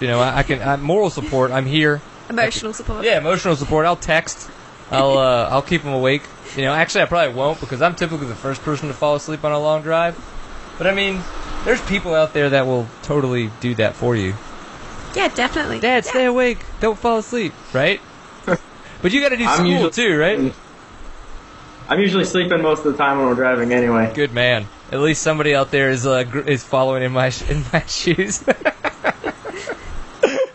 [0.00, 1.50] You know, I, I can I, moral support.
[1.50, 2.00] I'm here.
[2.30, 3.04] Emotional support.
[3.04, 3.84] Yeah, emotional support.
[3.84, 4.50] I'll text.
[4.90, 6.22] I'll uh, I'll keep them awake.
[6.56, 9.44] You know, actually, I probably won't because I'm typically the first person to fall asleep
[9.44, 10.16] on a long drive.
[10.78, 11.20] But I mean,
[11.66, 14.34] there's people out there that will totally do that for you.
[15.14, 15.80] Yeah, definitely.
[15.80, 16.60] Dad, stay awake.
[16.80, 17.52] Don't fall asleep.
[17.74, 18.00] Right?
[19.02, 20.54] but you got to do I'm school usually- too, right?
[21.90, 24.12] I'm usually sleeping most of the time when we're driving anyway.
[24.14, 24.66] Good man.
[24.90, 27.82] At least somebody out there is uh, gr- is following in my sh- in my
[27.86, 28.42] shoes.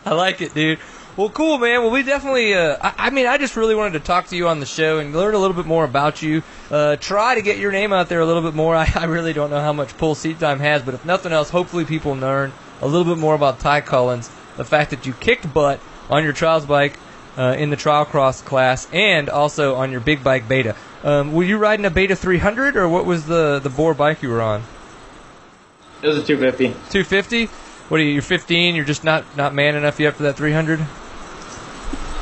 [0.05, 0.79] I like it, dude.
[1.15, 1.81] Well, cool, man.
[1.83, 2.55] Well, we definitely.
[2.55, 4.97] Uh, I, I mean, I just really wanted to talk to you on the show
[4.97, 6.41] and learn a little bit more about you.
[6.71, 8.75] Uh, try to get your name out there a little bit more.
[8.77, 11.51] I, I really don't know how much pull seat time has, but if nothing else,
[11.51, 14.29] hopefully people learn a little bit more about Ty Cullins.
[14.57, 16.97] The fact that you kicked butt on your trials bike
[17.37, 20.75] uh, in the trial cross class, and also on your big bike beta.
[21.03, 24.29] Um, were you riding a Beta 300, or what was the the bore bike you
[24.29, 24.63] were on?
[26.01, 26.67] It was a 250.
[26.91, 27.45] 250.
[27.89, 28.11] What are you?
[28.13, 28.75] You're 15.
[28.75, 30.79] You're just not not man enough yet for that 300.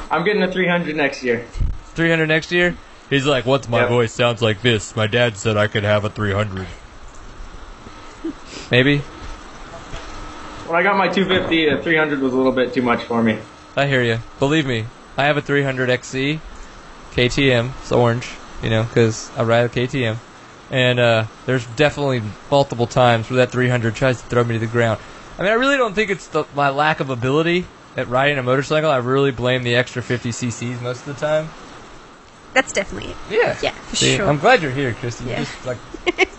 [0.09, 1.45] I'm getting a 300 next year.
[1.93, 2.75] 300 next year.
[3.09, 3.89] He's like, "What's my Yep.
[3.89, 6.65] voice sounds like this?" My dad said I could have a 300.
[8.71, 8.97] Maybe.
[10.67, 13.37] When I got my 250, a 300 was a little bit too much for me.
[13.75, 14.19] I hear you.
[14.39, 14.85] Believe me,
[15.17, 16.39] I have a 300 XC
[17.13, 17.71] KTM.
[17.81, 18.29] It's orange,
[18.63, 20.17] you know, because I ride a KTM.
[20.69, 24.67] And uh, there's definitely multiple times where that 300 tries to throw me to the
[24.67, 25.01] ground.
[25.37, 27.65] I mean, I really don't think it's the, my lack of ability
[27.97, 28.89] at riding a motorcycle.
[28.89, 31.49] I really blame the extra 50 cc's most of the time.
[32.53, 33.17] That's definitely it.
[33.29, 33.57] Yeah.
[33.61, 34.27] Yeah, for See, sure.
[34.27, 35.25] I'm glad you're here, Christy.
[35.25, 35.39] Yeah.
[35.39, 35.77] Just like,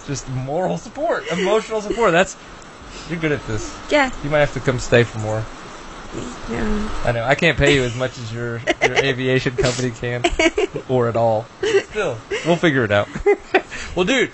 [0.06, 2.12] just moral support, emotional support.
[2.12, 2.36] That's
[3.08, 3.74] you're good at this.
[3.90, 4.10] Yeah.
[4.22, 5.44] You might have to come stay for more.
[6.50, 7.02] Yeah.
[7.04, 10.24] I know I can't pay you as much as your your aviation company can,
[10.88, 11.46] or at all.
[11.90, 13.08] Still, we'll figure it out.
[13.94, 14.30] Well, dude,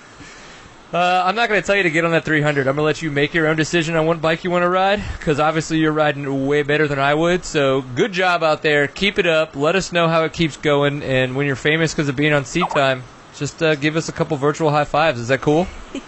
[0.93, 2.61] uh, I'm not going to tell you to get on that 300.
[2.61, 4.69] I'm going to let you make your own decision on what bike you want to
[4.69, 7.43] ride because obviously you're riding way better than I would.
[7.43, 8.87] So good job out there.
[8.87, 9.55] Keep it up.
[9.55, 11.03] Let us know how it keeps going.
[11.03, 13.03] And when you're famous because of being on Seat Time,
[13.35, 15.19] just uh, give us a couple virtual high fives.
[15.19, 15.67] Is that cool?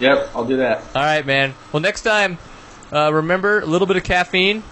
[0.00, 0.78] Yep, I'll do that.
[0.96, 1.54] All right, man.
[1.70, 2.38] Well, next time,
[2.92, 4.62] uh, remember a little bit of caffeine.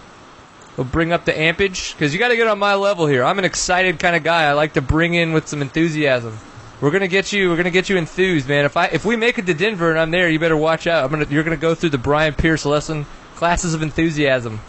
[0.76, 3.24] Will bring up the ampage because you got to get on my level here.
[3.24, 4.44] I'm an excited kind of guy.
[4.44, 6.38] I like to bring in with some enthusiasm.
[6.80, 7.50] We're gonna get you.
[7.50, 8.64] We're gonna get you enthused, man.
[8.64, 11.04] If I if we make it to Denver and I'm there, you better watch out.
[11.04, 13.04] I'm gonna you're gonna go through the Brian Pierce lesson
[13.34, 14.60] classes of enthusiasm.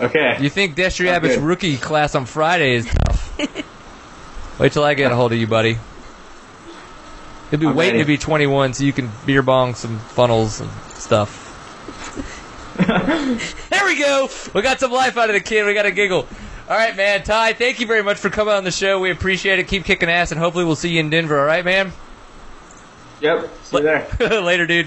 [0.00, 0.38] Okay.
[0.40, 3.38] You think Destry Sounds Abbott's rookie class on Friday is tough?
[4.58, 5.78] Wait till I get a hold of you, buddy.
[7.50, 8.04] You'll be I'm waiting ready.
[8.04, 11.39] to be 21 so you can beer bong some funnels and stuff.
[12.86, 14.28] There we go.
[14.54, 15.66] We got some life out of the kid.
[15.66, 16.26] We got a giggle.
[16.68, 17.22] All right, man.
[17.22, 19.00] Ty, thank you very much for coming on the show.
[19.00, 19.68] We appreciate it.
[19.68, 21.38] Keep kicking ass, and hopefully we'll see you in Denver.
[21.38, 21.92] All right, man.
[23.20, 23.50] Yep.
[23.64, 24.08] See you there.
[24.42, 24.86] Later, dude.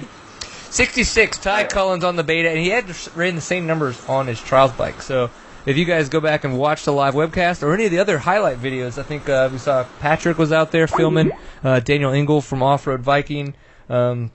[0.69, 4.25] 66, Ty Cullins on the beta, and he had to ran the same numbers on
[4.25, 5.03] his trials bike.
[5.03, 5.29] So
[5.67, 8.17] if you guys go back and watch the live webcast or any of the other
[8.17, 11.31] highlight videos, I think uh, we saw Patrick was out there filming,
[11.63, 13.53] uh, Daniel Engel from Off Road Viking.
[13.87, 14.31] Um,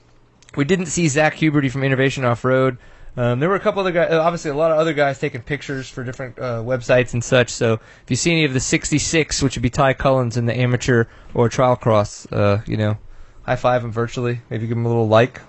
[0.55, 2.77] we didn't see Zach Huberty from Innovation Off Road.
[3.19, 5.89] Um, there were a couple other guys, obviously a lot of other guys taking pictures
[5.89, 7.49] for different uh, websites and such.
[7.49, 10.57] So if you see any of the 66, which would be Ty Cullins in the
[10.57, 11.03] amateur
[11.33, 12.97] or trial cross, uh, you know,
[13.43, 14.39] high five him virtually.
[14.49, 15.41] Maybe give him a little like.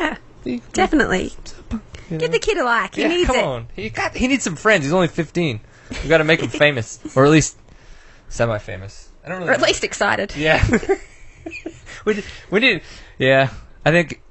[0.00, 1.34] Yeah, You definitely.
[1.70, 1.80] know?
[2.16, 2.94] Give the kid a like.
[2.94, 3.44] He yeah, needs come it.
[3.44, 3.68] on.
[3.76, 4.84] He got he needs some friends.
[4.84, 5.60] He's only 15.
[6.02, 7.58] We got to make him famous, or at least
[8.30, 9.10] semi-famous.
[9.24, 9.50] I don't really.
[9.50, 9.66] Or at know.
[9.66, 10.32] least excited.
[10.36, 10.66] Yeah.
[12.06, 12.82] we did, we did.
[13.18, 13.50] Yeah,
[13.84, 14.22] I think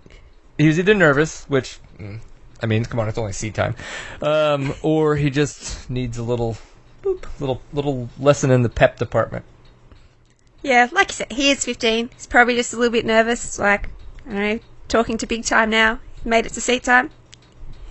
[0.58, 2.20] he was either nervous, which mm,
[2.64, 3.76] I mean, come on, it's only seat time,
[4.22, 6.56] um, or he just needs a little,
[7.04, 9.44] boop, little little lesson in the pep department.
[10.62, 12.12] Yeah, like you said, he is 15.
[12.14, 13.60] He's probably just a little bit nervous.
[13.60, 13.90] Like,
[14.26, 16.00] I don't know, talking to big time now.
[16.24, 17.12] Made it to seat time.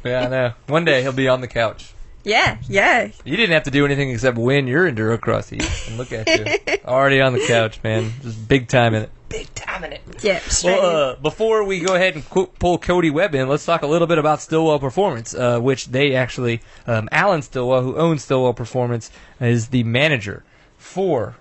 [0.05, 0.53] Yeah, I know.
[0.69, 1.93] One day he'll be on the couch.
[2.25, 3.11] Yeah, yeah.
[3.25, 6.29] You didn't have to do anything except win your enduro cross heat, and look at
[6.29, 8.13] you, already on the couch, man.
[8.23, 9.11] Just big time in it.
[9.29, 10.03] Big time in it.
[10.21, 10.79] Yeah, straight.
[10.79, 13.87] Well, uh, before we go ahead and qu- pull Cody Webb in, let's talk a
[13.87, 18.55] little bit about Stillwell Performance, uh, which they actually, um, Alan Stillwell, who owns Stillwell
[18.55, 20.45] Performance, is the manager
[20.77, 21.37] for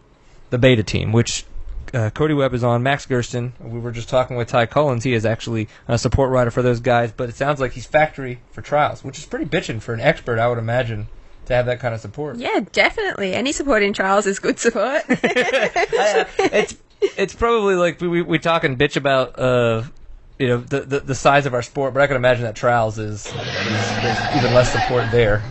[0.50, 1.46] the beta team, which
[1.93, 2.84] uh, Cody Webb is on.
[2.84, 5.04] Max Gersten, we were just talking with Ty Cullins.
[5.04, 8.39] He is actually a support rider for those guys, but it sounds like he's factory
[8.51, 11.08] for trials, which is pretty bitching for an expert, I would imagine,
[11.45, 12.38] to have that kind of support.
[12.38, 13.34] Yeah, definitely.
[13.34, 15.04] Any support in trials is good support.
[16.01, 16.75] Uh, it's
[17.17, 19.84] it's probably like we we, we talk and bitch about uh
[20.39, 22.97] you know the, the the size of our sport, but I can imagine that trials
[22.97, 25.41] is, is there's even less support there.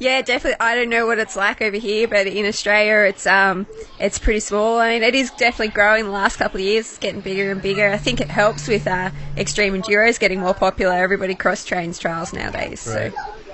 [0.00, 0.56] Yeah, definitely.
[0.58, 3.66] I don't know what it's like over here, but in Australia, it's um,
[4.00, 4.78] it's pretty small.
[4.78, 6.88] I mean, it is definitely growing the last couple of years.
[6.88, 7.90] It's getting bigger and bigger.
[7.90, 10.94] I think it helps with uh, extreme enduros getting more popular.
[10.94, 12.80] Everybody cross trains trials nowadays.
[12.80, 13.12] So.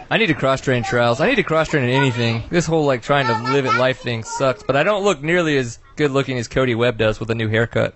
[0.08, 1.20] I need to cross train trials.
[1.20, 2.44] I need to cross train in anything.
[2.48, 4.62] This whole like trying to live it life thing sucks.
[4.62, 7.48] But I don't look nearly as good looking as Cody Webb does with a new
[7.48, 7.94] haircut.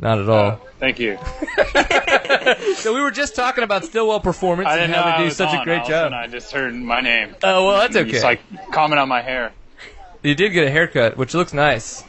[0.00, 0.50] Not at all.
[0.52, 1.18] Uh, thank you.
[2.76, 5.18] So we were just talking about Stillwell Performance I and didn't know how I they
[5.18, 6.12] do was such a great job.
[6.12, 7.34] I just heard my name.
[7.42, 8.10] Oh well, that's okay.
[8.10, 8.40] It's like
[8.72, 9.52] comment on my hair.
[10.22, 12.02] you did get a haircut, which looks nice.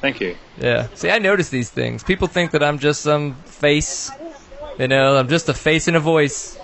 [0.00, 0.36] Thank you.
[0.58, 0.88] Yeah.
[0.94, 2.02] See, I notice these things.
[2.04, 4.10] People think that I'm just some face.
[4.78, 6.58] You know, I'm just a face and a voice.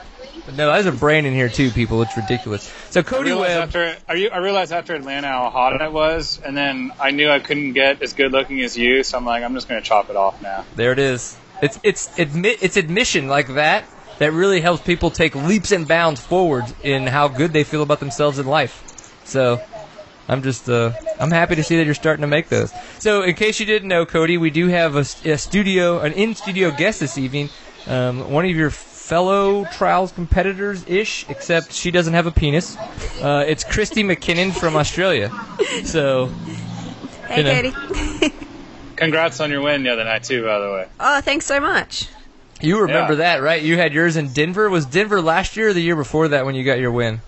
[0.55, 2.03] No, there's a brain in here too, people.
[2.03, 2.73] It's ridiculous.
[2.91, 3.63] So Cody realized, Webb.
[3.63, 7.29] after, I re- I realized after Atlanta how hot it was, and then I knew
[7.31, 9.87] I couldn't get as good looking as you, so I'm like, I'm just going to
[9.87, 10.65] chop it off now.
[10.77, 11.37] There it is.
[11.63, 13.85] It's it's admit it's admission like that
[14.19, 18.01] that really helps people take leaps and bounds forward in how good they feel about
[18.01, 18.83] themselves in life.
[19.25, 19.61] So
[20.29, 22.73] I'm just uh, I'm happy to see that you're starting to make those.
[22.99, 26.35] So in case you didn't know, Cody, we do have a, a studio an in
[26.35, 27.51] studio guest this evening.
[27.87, 28.71] Um, one of your
[29.07, 32.77] fellow trials competitors ish, except she doesn't have a penis.
[33.23, 35.31] Uh, it's Christy McKinnon from Australia.
[35.85, 36.27] So
[37.29, 37.71] Hey, You know.
[38.21, 38.35] Katie.
[38.97, 40.87] Congrats on your win the other night too, by the way.
[40.99, 42.09] oh, thanks so much.
[42.61, 43.19] You remember Yeah.
[43.37, 43.63] that, right?
[43.63, 44.69] You had yours in Denver.
[44.71, 47.21] Was Denver last year or the year before that when you got your win?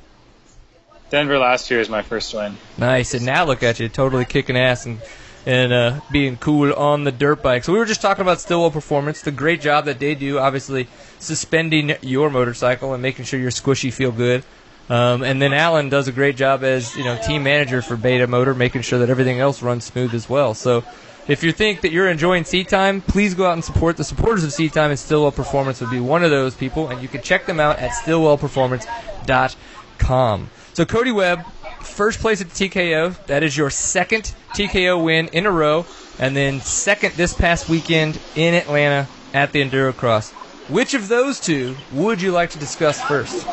[1.11, 2.57] Denver last year is my first win.
[2.77, 3.15] Nice.
[3.15, 5.01] And now look at you, totally kicking ass and
[5.49, 7.65] and uh, being cool on the dirt bike.
[7.65, 10.89] So we were just talking about Stillwell Performance, the great job that they do, obviously
[11.21, 14.45] suspending your motorcycle and making sure your squishy feel good.
[14.91, 18.27] Um, and then Alan does a great job as you know team manager for Beta
[18.27, 20.53] Motor, making sure that everything else runs smooth as well.
[20.53, 20.85] So
[21.29, 24.45] if you think that you're enjoying Seat Time, please go out and support the supporters
[24.45, 24.91] of Seat Time.
[24.91, 27.79] And Stillwell Performance would be one of those people, and you can check them out
[27.79, 30.51] at stillwellperformance.com.
[30.75, 31.47] So Cody Webb,
[31.89, 33.27] first place at the TKO.
[33.27, 35.87] That is your second TKO win in a row.
[36.19, 40.33] and then second this past weekend in Atlanta at the Endurocross.
[40.69, 43.47] Which of those two would you like to discuss first,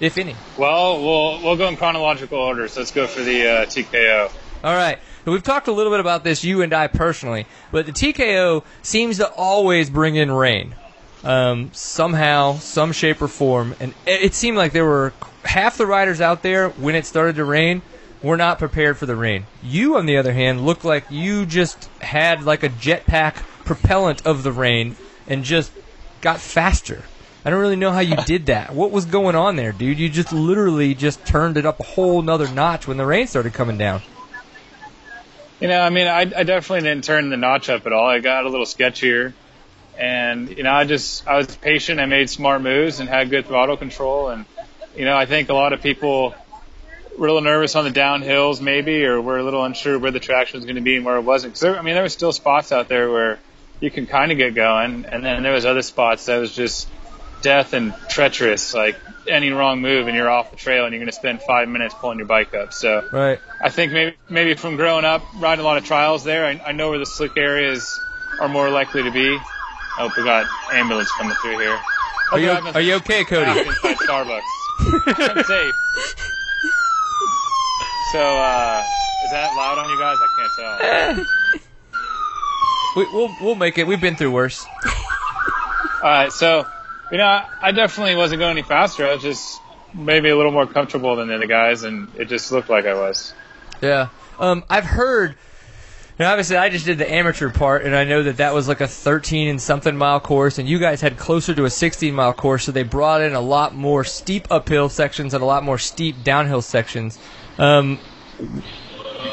[0.00, 0.34] if any?
[0.56, 2.66] Well, we'll we'll go in chronological order.
[2.68, 4.32] So let's go for the uh, TKO.
[4.64, 4.98] All right.
[5.24, 9.18] We've talked a little bit about this, you and I personally, but the TKO seems
[9.18, 10.74] to always bring in rain.
[11.22, 13.74] Um, somehow, some shape or form.
[13.78, 15.12] And it seemed like there were
[15.48, 17.80] half the riders out there when it started to rain
[18.22, 19.46] were not prepared for the rain.
[19.62, 24.42] You, on the other hand, looked like you just had like a jetpack propellant of
[24.42, 25.72] the rain and just
[26.20, 27.02] got faster.
[27.44, 28.74] I don't really know how you did that.
[28.74, 29.98] What was going on there, dude?
[29.98, 33.54] You just literally just turned it up a whole nother notch when the rain started
[33.54, 34.02] coming down.
[35.60, 38.06] You know, I mean, I, I definitely didn't turn the notch up at all.
[38.06, 39.32] I got a little sketchier,
[39.98, 42.00] and you know, I just I was patient.
[42.00, 44.28] I made smart moves and had good throttle control.
[44.28, 44.44] And
[44.98, 46.34] you know, I think a lot of people
[47.16, 50.20] were a little nervous on the downhills, maybe, or were a little unsure where the
[50.20, 51.54] traction was going to be and where it wasn't.
[51.54, 53.38] Because I mean, there were still spots out there where
[53.80, 56.88] you can kind of get going, and then there was other spots that was just
[57.42, 58.74] death and treacherous.
[58.74, 58.96] Like
[59.28, 61.94] any wrong move and you're off the trail, and you're going to spend five minutes
[61.94, 62.72] pulling your bike up.
[62.72, 63.38] So Right.
[63.62, 66.72] I think maybe maybe from growing up, riding a lot of trials there, I, I
[66.72, 67.88] know where the slick areas
[68.40, 69.38] are more likely to be.
[70.00, 71.78] Oh, we got ambulance coming through here.
[72.30, 73.50] Are you, Okay, are you okay, Cody?
[73.50, 74.57] Starbucks.
[74.80, 75.74] I'm safe.
[78.12, 78.82] So, uh,
[79.24, 80.16] is that loud on you guys?
[80.20, 81.24] I can't tell.
[82.96, 83.86] We, we'll we'll make it.
[83.86, 84.64] We've been through worse.
[84.64, 86.66] All right, so
[87.12, 89.06] you know, I, I definitely wasn't going any faster.
[89.06, 89.60] I was just
[89.94, 92.94] maybe a little more comfortable than the other guys, and it just looked like I
[92.94, 93.34] was.
[93.82, 94.08] Yeah.
[94.38, 95.36] Um, I've heard.
[96.18, 98.80] Now, obviously, I just did the amateur part, and I know that that was like
[98.80, 102.32] a 13 and something mile course, and you guys had closer to a 16 mile
[102.32, 105.78] course, so they brought in a lot more steep uphill sections and a lot more
[105.78, 107.18] steep downhill sections.
[107.56, 107.98] Um,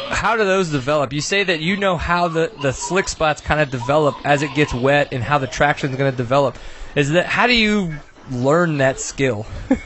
[0.09, 1.11] how do those develop?
[1.11, 4.53] You say that you know how the, the slick spots kind of develop as it
[4.53, 6.57] gets wet and how the traction is going to develop.
[6.95, 7.95] Is that how do you
[8.29, 9.45] learn that skill?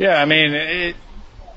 [0.00, 0.96] Yeah, I mean, it,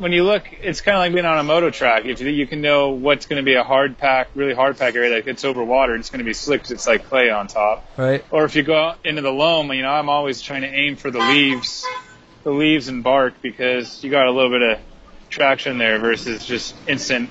[0.03, 2.05] when you look, it's kind of like being on a moto track.
[2.05, 4.93] If you, you can know what's going to be a hard pack, really hard pack
[4.95, 7.47] area that gets over water, it's going to be slick 'cause it's like clay on
[7.47, 7.85] top.
[7.97, 8.23] right?
[8.29, 10.97] Or if you go out into the loam, you know, I'm always trying to aim
[10.97, 11.85] for the leaves,
[12.43, 14.79] the leaves and bark because you got a little bit of
[15.29, 17.29] traction there versus just instant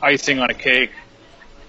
[0.00, 0.92] icing on a cake.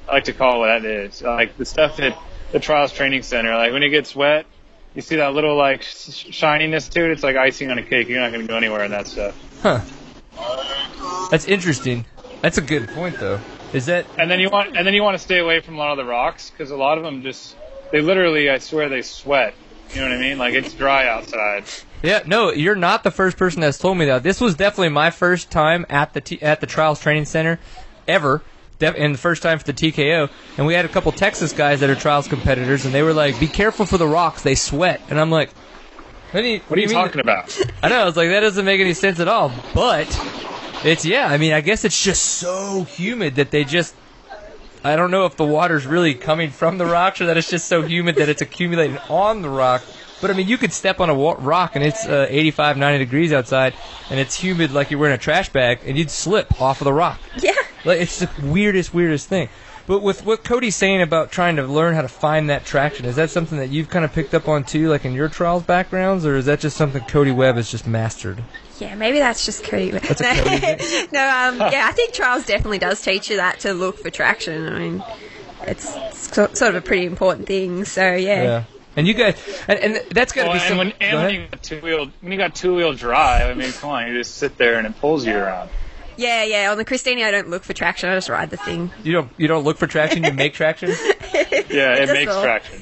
[0.08, 1.22] I like to call it what that is.
[1.22, 2.18] Like the stuff at
[2.52, 4.46] the Trials Training Center, like when it gets wet,
[4.94, 7.12] you see that little like sh- shininess to it.
[7.12, 8.08] It's like icing on a cake.
[8.08, 9.36] You're not going to go anywhere in that stuff.
[9.64, 9.80] Huh.
[11.32, 12.06] That's interesting.
[12.42, 13.40] That's a good point, though.
[13.74, 15.78] Is that And then you want, and then you want to stay away from a
[15.78, 17.56] lot of the rocks because a lot of them just,
[17.92, 19.56] they literally, I swear, they sweat.
[19.94, 20.38] You know what I mean?
[20.38, 21.66] Like it's dry outside.
[22.04, 24.24] Yeah, no, you're not the first person that's told me that.
[24.24, 27.60] This was definitely my first time at the T- at the Trials Training Center
[28.08, 28.44] ever,
[28.80, 30.30] def- and the first time for the TKO.
[30.58, 33.40] And we had a couple Texas guys that are Trials competitors, and they were like,
[33.40, 35.52] "Be careful for the rocks; they sweat." And I'm like,
[36.34, 36.96] "What do you, What are you mean?
[36.98, 37.58] talking about?
[37.84, 38.02] I know.
[38.02, 39.52] I was like, that doesn't make any sense at all.
[39.74, 40.20] But
[40.84, 41.28] it's yeah.
[41.28, 43.96] I mean, I guess it's just so humid that they just.
[44.86, 47.68] I don't know if the water's really coming from the rocks or that it's just
[47.70, 49.82] so humid that it's accumulating on the rock.
[50.20, 52.98] But I mean, you could step on a wa- rock and it's uh, 85, 90
[53.00, 53.74] degrees outside,
[54.10, 56.94] and it's humid like you're wearing a trash bag, and you'd slip off of the
[56.94, 57.20] rock.
[57.40, 57.52] Yeah.
[57.86, 59.48] Like it's the weirdest, weirdest thing.
[59.86, 63.18] But with what Cody's saying about trying to learn how to find that traction, is
[63.18, 66.26] that something that you've kind of picked up on too, like in your trials backgrounds,
[66.26, 68.42] or is that just something Cody Webb has just mastered?
[68.80, 69.92] Yeah, maybe that's just Cody.
[69.92, 73.74] That's a Cody no, um, yeah, I think trials definitely does teach you that to
[73.74, 74.68] look for traction.
[74.74, 75.04] I mean,
[75.64, 77.84] it's, it's so- sort of a pretty important thing.
[77.84, 78.64] So yeah, Yeah.
[78.96, 79.36] And you guys,
[79.68, 80.78] and, and that's got to Well, be and some.
[80.78, 81.34] when, go and when ahead.
[81.42, 84.14] you got two wheel when you got two wheel drive, I mean, come on, you
[84.18, 85.70] just sit there and it pulls you around.
[86.18, 86.72] Yeah, yeah.
[86.72, 88.10] On the Christini, I don't look for traction.
[88.10, 88.92] I just ride the thing.
[89.04, 90.92] You don't you don't look for traction, you make traction.
[91.70, 92.44] Yeah, it does makes all.
[92.44, 92.80] traction.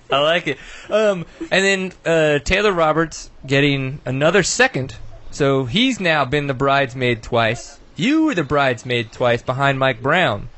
[0.10, 0.58] I like it.
[0.88, 4.96] Um, and then uh, Taylor Roberts getting another second,
[5.30, 7.78] so he's now been the bridesmaid twice.
[7.94, 10.48] You were the bridesmaid twice behind Mike Brown.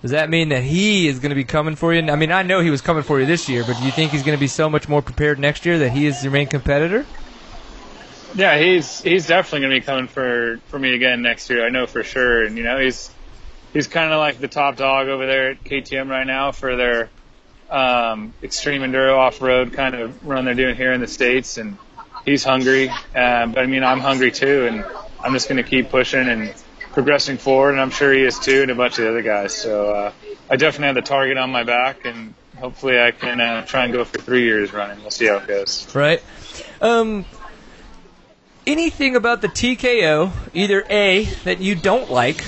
[0.00, 2.00] Does that mean that he is going to be coming for you?
[2.10, 4.10] I mean, I know he was coming for you this year, but do you think
[4.12, 6.46] he's going to be so much more prepared next year that he is your main
[6.46, 7.04] competitor?
[8.34, 11.64] Yeah, he's he's definitely going to be coming for for me again next year.
[11.64, 12.44] I know for sure.
[12.44, 13.10] And you know, he's
[13.72, 17.10] he's kind of like the top dog over there at KTM right now for their
[17.70, 21.58] um, extreme enduro off road kind of run they're doing here in the states.
[21.58, 21.78] And
[22.24, 24.84] he's hungry, uh, but I mean, I'm hungry too, and
[25.22, 26.54] I'm just going to keep pushing and
[26.92, 27.72] progressing forward.
[27.72, 29.54] And I'm sure he is too, and a bunch of the other guys.
[29.54, 30.12] So uh,
[30.50, 33.92] I definitely have the target on my back, and hopefully I can uh, try and
[33.92, 35.00] go for three years running.
[35.00, 35.92] We'll see how it goes.
[35.94, 36.22] right?
[36.80, 37.24] Um,
[38.66, 42.42] anything about the TKO, either A, that you don't like,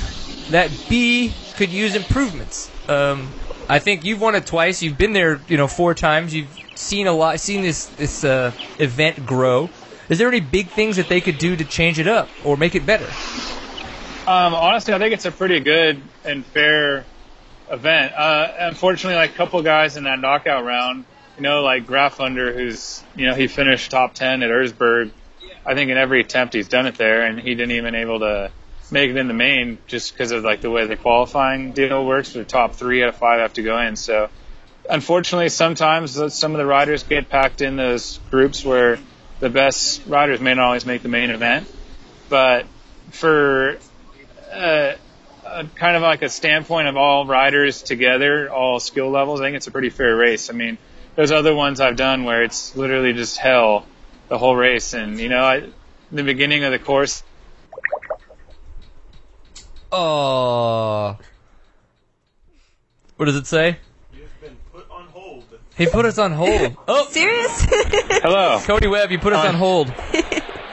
[0.51, 2.71] that B, could use improvements.
[2.89, 3.29] Um,
[3.69, 4.83] I think you've won it twice.
[4.83, 6.35] You've been there, you know, four times.
[6.35, 9.71] You've seen a lot, seen this this uh, event grow.
[10.09, 12.75] Is there any big things that they could do to change it up or make
[12.75, 13.07] it better?
[14.27, 17.05] Um, honestly, I think it's a pretty good and fair
[17.71, 18.13] event.
[18.15, 21.05] Uh, unfortunately, like a couple guys in that knockout round,
[21.37, 25.11] you know, like Graffunder, who's, you know, he finished top 10 at Erzberg.
[25.67, 28.53] I think in every attempt he's done it there, and he didn't even able to
[28.91, 32.33] make it in the main just because of like the way the qualifying deal works.
[32.33, 33.97] The top three out of five have to go in.
[33.97, 34.29] So,
[34.89, 38.99] unfortunately, sometimes some of the riders get packed in those groups where
[39.41, 41.67] the best riders may not always make the main event.
[42.29, 42.67] But
[43.11, 43.79] for
[44.53, 44.93] uh,
[45.45, 49.57] a, kind of like a standpoint of all riders together, all skill levels, I think
[49.57, 50.49] it's a pretty fair race.
[50.49, 50.79] I mean,
[51.17, 53.85] there's other ones I've done where it's literally just hell
[54.29, 55.65] the whole race, and you know, I,
[56.13, 57.23] the beginning of the course.
[59.93, 61.17] Oh,
[63.17, 63.79] what does it say?
[64.73, 64.87] Put.
[65.77, 66.77] He put us on hold.
[66.89, 67.65] Oh, Serious?
[68.23, 69.93] Hello, Cody Webb, you put us Uh, on hold.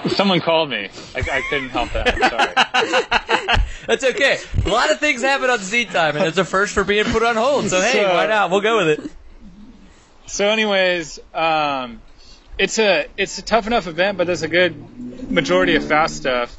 [0.09, 0.89] someone called me.
[1.15, 2.15] I, I couldn't help that.
[2.15, 3.59] I'm sorry.
[3.87, 4.39] That's okay.
[4.65, 7.21] A lot of things happen on seat time, and it's a first for being put
[7.23, 7.69] on hold.
[7.69, 8.49] So hey, So- why not?
[8.49, 9.11] We'll go with it.
[10.25, 12.01] So, anyways, um,
[12.57, 16.55] it's a it's a tough enough event, but there's a good majority of fast stuff.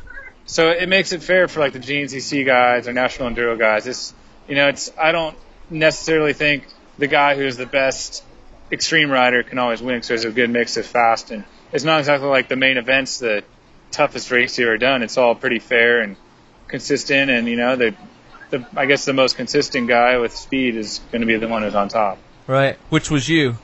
[0.47, 3.87] So it makes it fair for like the GNCC guys or National Enduro guys.
[3.87, 4.15] It's
[4.49, 5.37] you know, it's I don't
[5.71, 6.67] necessarily think
[6.99, 8.23] the guy who's the best
[8.71, 11.99] extreme rider can always win because there's a good mix of fast and it's not
[11.99, 13.43] exactly like the main event's the
[13.91, 15.03] toughest race you ever done.
[15.03, 16.17] It's all pretty fair and
[16.69, 17.95] consistent, and you know the
[18.51, 21.63] the I guess the most consistent guy with speed is going to be the one
[21.63, 22.19] who's on top.
[22.47, 22.77] Right.
[22.91, 23.57] Which was you?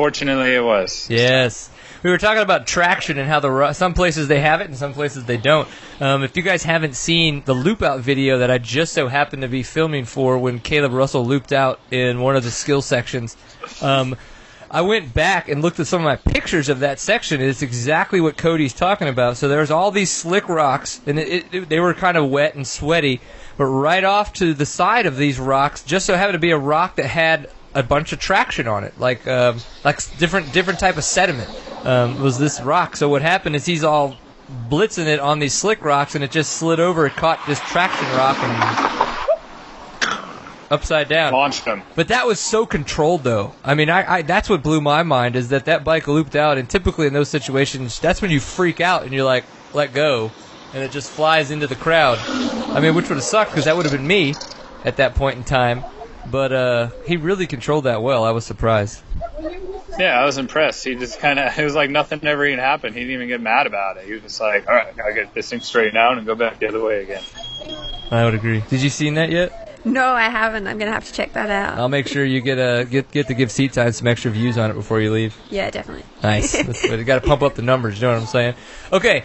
[0.00, 1.10] Fortunately, it was.
[1.10, 1.68] Yes.
[2.02, 4.94] We were talking about traction and how the some places they have it and some
[4.94, 5.68] places they don't.
[6.00, 9.42] Um, if you guys haven't seen the loop out video that I just so happened
[9.42, 13.36] to be filming for when Caleb Russell looped out in one of the skill sections,
[13.82, 14.16] um,
[14.70, 17.42] I went back and looked at some of my pictures of that section.
[17.42, 19.36] It's exactly what Cody's talking about.
[19.36, 22.66] So there's all these slick rocks, and it, it, they were kind of wet and
[22.66, 23.20] sweaty.
[23.58, 26.58] But right off to the side of these rocks, just so happened to be a
[26.58, 30.96] rock that had a bunch of traction on it, like um, like different different type
[30.96, 31.48] of sediment
[31.84, 32.96] um, was this rock.
[32.96, 34.16] So what happened is he's all
[34.68, 37.06] blitzing it on these slick rocks, and it just slid over.
[37.06, 38.90] It caught this traction rock and
[40.70, 41.32] upside down.
[41.32, 41.82] Launched them.
[41.94, 43.54] But that was so controlled, though.
[43.64, 46.58] I mean, I, I that's what blew my mind is that that bike looped out,
[46.58, 50.30] and typically in those situations, that's when you freak out and you're like, let go,
[50.74, 52.18] and it just flies into the crowd.
[52.70, 54.34] I mean, which would have sucked because that would have been me
[54.84, 55.84] at that point in time.
[56.30, 58.24] But uh, he really controlled that well.
[58.24, 59.02] I was surprised.
[59.98, 60.84] Yeah, I was impressed.
[60.84, 62.94] He just kind of, it was like nothing ever even happened.
[62.94, 64.06] He didn't even get mad about it.
[64.06, 66.34] He was just like, all right, I gotta get this thing straightened out and go
[66.34, 67.22] back the other way again.
[68.10, 68.62] I would agree.
[68.68, 69.68] Did you seen that yet?
[69.84, 70.66] no, I haven't.
[70.66, 71.78] I'm going to have to check that out.
[71.78, 74.58] I'll make sure you get uh, get get to give seat time some extra views
[74.58, 75.36] on it before you leave.
[75.48, 76.04] yeah, definitely.
[76.22, 76.52] Nice.
[76.66, 76.98] That's good.
[76.98, 78.00] You got to pump up the numbers.
[78.00, 78.54] You know what I'm saying?
[78.92, 79.24] Okay.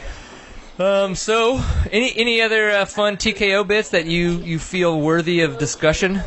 [0.78, 5.58] Um, so, any any other uh, fun TKO bits that you you feel worthy of
[5.58, 6.22] discussion?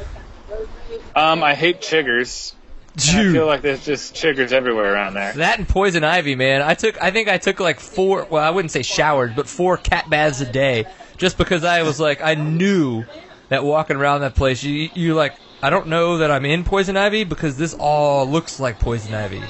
[1.15, 2.55] Um, I hate chiggers.
[2.97, 5.33] I feel like there's just chiggers everywhere around there.
[5.35, 6.63] That and poison ivy, man.
[6.63, 8.27] I took I think I took like four.
[8.29, 10.87] Well, I wouldn't say showered, but four cat baths a day,
[11.17, 13.05] just because I was like I knew
[13.51, 16.97] that walking around that place, you you like I don't know that I'm in poison
[16.97, 19.43] ivy because this all looks like poison ivy.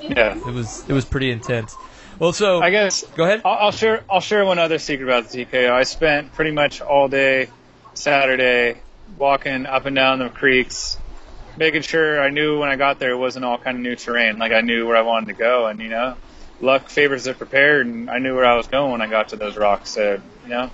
[0.00, 0.36] Yeah.
[0.36, 1.74] It was it was pretty intense.
[2.18, 3.42] Well, so I guess go ahead.
[3.44, 4.04] I'll, I'll share.
[4.10, 5.70] I'll share one other secret about the TKO.
[5.70, 7.48] I spent pretty much all day
[7.94, 8.80] Saturday
[9.16, 10.98] walking up and down the creeks,
[11.56, 14.38] making sure I knew when I got there it wasn't all kind of new terrain.
[14.38, 16.16] Like I knew where I wanted to go, and you know,
[16.60, 19.36] luck favors the prepared, and I knew where I was going when I got to
[19.36, 19.90] those rocks.
[19.90, 20.70] So you know,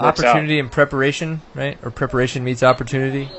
[0.00, 0.26] works out.
[0.26, 1.78] opportunity and preparation, right?
[1.82, 3.30] Or preparation meets opportunity.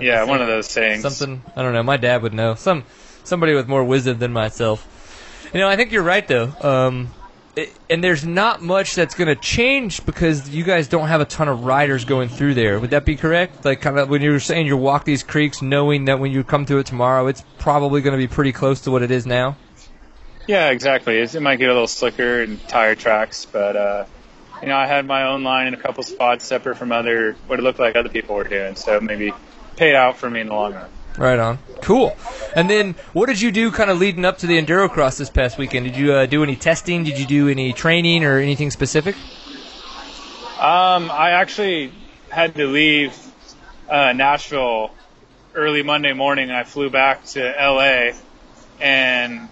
[0.00, 1.02] Yeah, one of those sayings.
[1.02, 1.82] Something I don't know.
[1.82, 2.54] My dad would know.
[2.54, 2.84] Some
[3.24, 5.50] somebody with more wisdom than myself.
[5.52, 6.52] You know, I think you're right though.
[6.60, 7.10] Um,
[7.88, 11.48] and there's not much that's going to change because you guys don't have a ton
[11.48, 12.78] of riders going through there.
[12.78, 13.64] Would that be correct?
[13.64, 16.44] Like, kind of when you were saying you walk these creeks, knowing that when you
[16.44, 19.26] come to it tomorrow, it's probably going to be pretty close to what it is
[19.26, 19.56] now.
[20.46, 21.18] Yeah, exactly.
[21.18, 24.04] It might get a little slicker and tire tracks, but uh,
[24.62, 27.58] you know, I had my own line in a couple spots separate from other what
[27.58, 29.32] it looked like other people were doing, so maybe
[29.76, 30.90] paid out for me in the long run.
[31.18, 31.58] Right on.
[31.82, 32.16] Cool.
[32.54, 35.58] And then, what did you do kind of leading up to the Endurocross this past
[35.58, 35.86] weekend?
[35.86, 37.02] Did you uh, do any testing?
[37.02, 39.16] Did you do any training or anything specific?
[40.58, 41.92] Um, I actually
[42.30, 43.16] had to leave
[43.88, 44.92] uh, Nashville
[45.54, 46.50] early Monday morning.
[46.50, 48.12] I flew back to LA,
[48.80, 49.48] and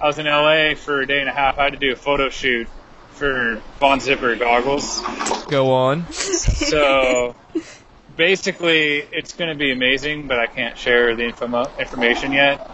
[0.00, 1.58] I was in LA for a day and a half.
[1.58, 2.68] I had to do a photo shoot
[3.12, 5.00] for Von Zipper goggles.
[5.48, 6.10] Go on.
[6.12, 7.34] So
[8.16, 12.70] basically, it's going to be amazing, but I can't share the info- information yet.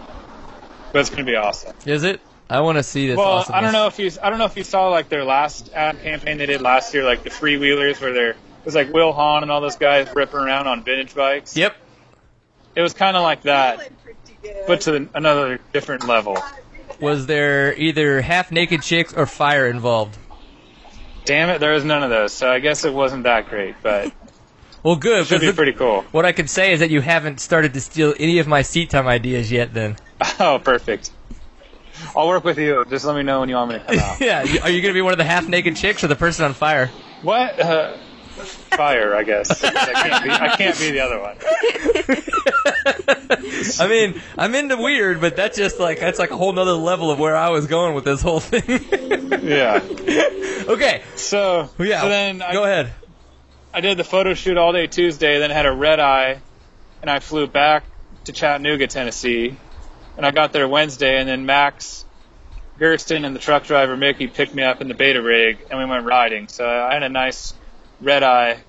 [0.91, 1.75] But it's going to be awesome.
[1.85, 2.21] Is it?
[2.49, 3.17] I want to see this.
[3.17, 3.57] well, awesomeness.
[3.57, 6.01] I don't know if you I don't know if you saw like their last ad
[6.03, 9.43] campaign they did last year, like the freewheelers, where they're it was like Will Hahn
[9.43, 11.57] and all those guys ripping around on vintage bikes.
[11.57, 11.75] Yep.
[12.75, 13.91] It was kind of like that,
[14.67, 16.37] but to the, another different level.
[16.99, 20.17] Was there either half naked chicks or fire involved?
[21.25, 24.13] Damn it, there was none of those, so I guess it wasn't that great, but
[24.83, 25.25] Well, good.
[25.25, 26.01] should be because pretty cool.
[26.11, 28.89] what I can say is that you haven't started to steal any of my seat
[28.89, 29.73] time ideas yet.
[29.73, 29.97] Then.
[30.39, 31.11] Oh, perfect.
[32.15, 32.85] I'll work with you.
[32.89, 34.19] Just let me know when you want me to come out.
[34.21, 34.39] yeah.
[34.41, 36.53] Are you going to be one of the half naked chicks or the person on
[36.53, 36.87] fire?
[37.21, 37.59] What?
[37.59, 37.97] Uh,
[38.75, 39.63] fire, I guess.
[39.63, 41.37] I can't, be, I can't be the other one.
[43.79, 47.11] I mean, I'm into weird, but that's just like that's like a whole nother level
[47.11, 48.63] of where I was going with this whole thing.
[49.47, 49.79] Yeah.
[50.67, 51.03] okay.
[51.15, 52.01] So, Yeah.
[52.01, 52.91] so then I, go ahead.
[53.73, 56.39] I did the photo shoot all day Tuesday, then had a red eye,
[57.01, 57.83] and I flew back
[58.25, 59.57] to Chattanooga, Tennessee.
[60.15, 62.05] And I got there Wednesday, and then Max
[62.79, 65.85] Gerston and the truck driver Mickey picked me up in the beta rig, and we
[65.85, 66.47] went riding.
[66.49, 67.55] So I had a nice
[67.99, 68.59] red eye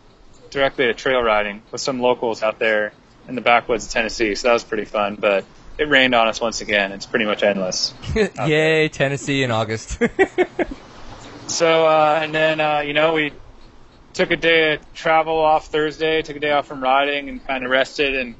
[0.50, 2.94] directly to trail riding with some locals out there
[3.28, 4.34] in the backwoods of Tennessee.
[4.34, 5.44] So that was pretty fun, but
[5.76, 6.92] it rained on us once again.
[6.92, 7.92] It's pretty much endless.
[8.46, 10.00] Yay, Tennessee in August.
[11.46, 13.32] So, uh, and then, uh, you know, we
[14.14, 17.64] took a day of travel off Thursday, took a day off from riding and kind
[17.64, 18.34] of rested and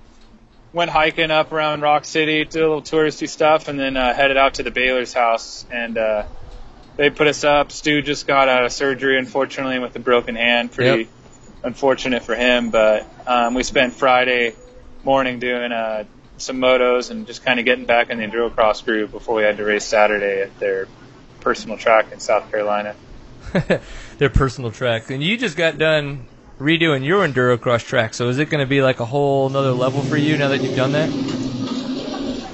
[0.73, 4.37] went hiking up around Rock City, did a little touristy stuff, and then uh, headed
[4.37, 5.67] out to the Baylor's house.
[5.71, 6.25] And uh,
[6.97, 7.71] they put us up.
[7.73, 10.73] Stu just got out of surgery, unfortunately, with a broken hand.
[10.73, 11.09] Pretty Yep.
[11.65, 14.55] unfortunate for him, but um, we spent Friday
[15.03, 16.05] morning doing uh,
[16.39, 19.43] some motos and just kind of getting back in the enduro cross group before we
[19.43, 20.89] had to race Saturday at their
[21.41, 22.95] personal track in South Carolina.
[24.19, 26.27] Their personal track, and you just got done
[26.61, 28.15] redoing your enduro cross track.
[28.15, 30.63] So is it going to be like a whole another level for you now that
[30.63, 31.11] you've done that?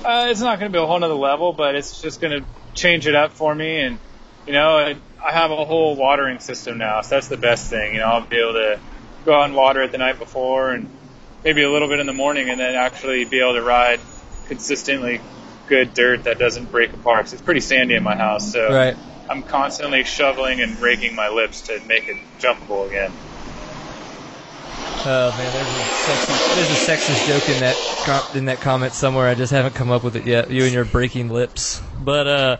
[0.04, 2.46] Uh, it's not going to be a whole nother level, but it's just going to
[2.74, 3.80] change it up for me.
[3.80, 3.98] And,
[4.46, 7.94] you know, I, I have a whole watering system now, so that's the best thing.
[7.94, 8.80] You know, I'll be able to
[9.24, 10.88] go out and water it the night before and
[11.44, 14.00] maybe a little bit in the morning and then actually be able to ride
[14.48, 15.20] consistently
[15.66, 17.26] good dirt that doesn't break apart.
[17.26, 18.96] 'Cause it's pretty sandy in my house, so Right.
[19.30, 23.12] I'm constantly shoveling and raking my lips to make it jumpable again.
[25.04, 28.92] Oh man, there's a sexist, there's a sexist joke in that com- in that comment
[28.92, 29.28] somewhere.
[29.28, 30.50] I just haven't come up with it yet.
[30.50, 31.80] You and your breaking lips.
[32.00, 32.56] But uh,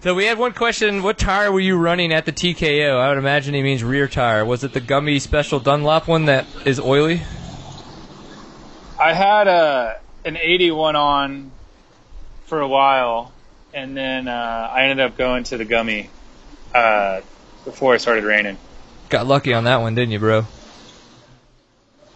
[0.00, 2.98] so we had one question: What tire were you running at the TKO?
[2.98, 4.44] I would imagine he means rear tire.
[4.44, 7.20] Was it the gummy special Dunlop one that is oily?
[8.98, 11.52] I had a an 81 on
[12.46, 13.32] for a while,
[13.74, 16.10] and then uh, I ended up going to the gummy
[16.74, 17.20] uh,
[17.64, 18.58] before it started raining.
[19.08, 20.46] Got lucky on that one, didn't you, bro?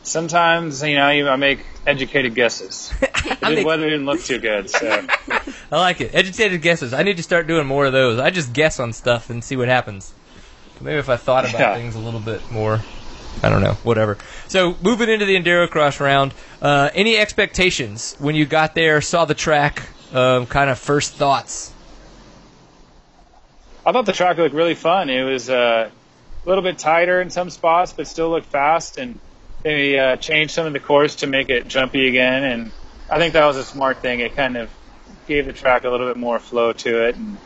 [0.02, 2.92] Sometimes, you know, you- I make educated guesses.
[3.42, 4.88] The weather didn't look too good, so
[5.72, 6.12] I like it.
[6.14, 6.92] Educated guesses.
[6.94, 8.18] I need to start doing more of those.
[8.20, 10.12] I just guess on stuff and see what happens.
[10.80, 11.74] Maybe if I thought about Yeah.
[11.74, 12.80] things a little bit more.
[13.42, 13.72] I don't know.
[13.82, 14.16] Whatever.
[14.46, 19.24] So moving into the enduro cross round, uh, any expectations when you got there, saw
[19.24, 19.82] the track,
[20.12, 21.72] um, kind of first thoughts?
[23.84, 25.10] I thought the track looked really fun.
[25.10, 25.90] It was uh,
[26.44, 28.98] a little bit tighter in some spots, but still looked fast.
[28.98, 29.18] And
[29.62, 32.44] they uh, changed some of the course to make it jumpy again.
[32.44, 32.72] And
[33.10, 34.20] I think that was a smart thing.
[34.20, 34.70] It kind of
[35.26, 37.16] gave the track a little bit more flow to it.
[37.16, 37.38] And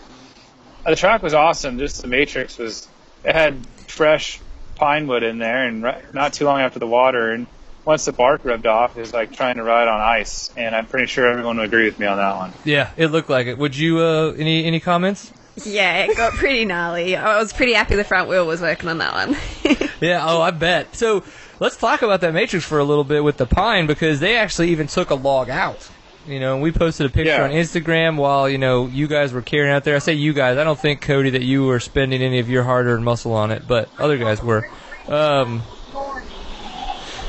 [0.85, 1.79] uh, the track was awesome.
[1.79, 2.89] Just the matrix was.
[3.25, 4.41] It had fresh
[4.77, 5.81] pine wood in there, and
[6.13, 7.33] not too long after the water.
[7.33, 7.47] And
[7.87, 10.51] once the bark rubbed off, it was like trying to ride on ice.
[10.57, 12.53] And I'm pretty sure everyone would agree with me on that one.
[12.65, 13.57] Yeah, it looked like it.
[13.57, 14.01] Would you?
[14.01, 15.33] Uh, any any comments?
[15.65, 17.17] Yeah, it got pretty gnarly.
[17.17, 19.37] I was pretty happy the front wheel was working on that one.
[19.99, 20.95] Yeah, oh, I bet.
[20.95, 21.25] So
[21.59, 24.69] let's talk about that matrix for a little bit with the pine because they actually
[24.73, 25.89] even took a log out.
[26.27, 27.45] You know, and we posted a picture Yeah.
[27.45, 29.97] on Instagram while you know you guys were carrying out there.
[29.97, 30.59] I say you guys.
[30.59, 33.63] I don't think Cody that you were spending any of your hard-earned muscle on it,
[33.67, 34.69] but other guys were.
[35.09, 35.63] Um,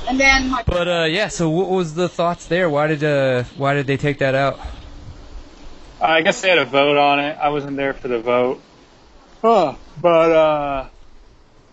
[0.07, 1.27] And then my but uh, yeah.
[1.27, 2.69] So what was the thoughts there?
[2.69, 4.59] Why did uh, why did they take that out?
[5.99, 7.37] I guess they had a vote on it.
[7.41, 8.61] I wasn't there for the vote.
[9.43, 10.87] Oh, but uh,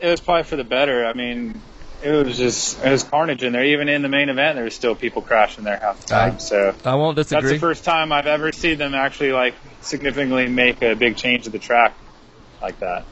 [0.01, 1.07] it was probably for the better.
[1.07, 1.61] I mean,
[2.03, 3.65] it was just it was carnage in there.
[3.65, 6.35] Even in the main event, there was still people crashing there half the time.
[6.35, 7.41] I- so I won't disagree.
[7.43, 11.45] that's the first time I've ever seen them actually like significantly make a big change
[11.45, 11.95] to the track
[12.61, 13.05] like that.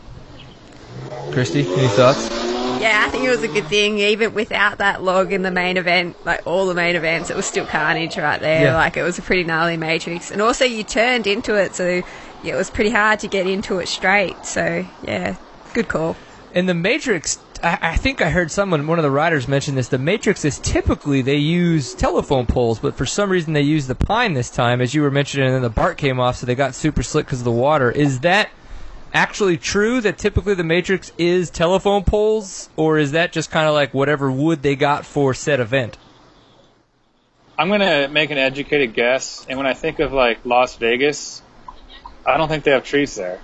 [1.30, 2.61] Christy, any thoughts?
[2.82, 3.98] Yeah, I think it was a good thing.
[3.98, 7.46] Even without that log in the main event, like all the main events, it was
[7.46, 8.64] still carnage right there.
[8.64, 8.74] Yeah.
[8.74, 10.30] Like it was a pretty gnarly matrix.
[10.30, 12.02] And also you turned into it, so
[12.42, 14.44] yeah, it was pretty hard to get into it straight.
[14.44, 15.36] So yeah,
[15.74, 16.16] good call.
[16.54, 19.88] And the Matrix, I, I think I heard someone, one of the riders, mention this.
[19.88, 23.94] The Matrix is typically they use telephone poles, but for some reason they use the
[23.94, 26.54] pine this time, as you were mentioning, and then the bark came off, so they
[26.54, 27.90] got super slick because of the water.
[27.90, 28.50] Is that
[29.12, 33.74] actually true that typically the Matrix is telephone poles, or is that just kind of
[33.74, 35.98] like whatever wood they got for said event?
[37.58, 41.42] I'm gonna make an educated guess, and when I think of like Las Vegas,
[42.26, 43.40] I don't think they have trees there.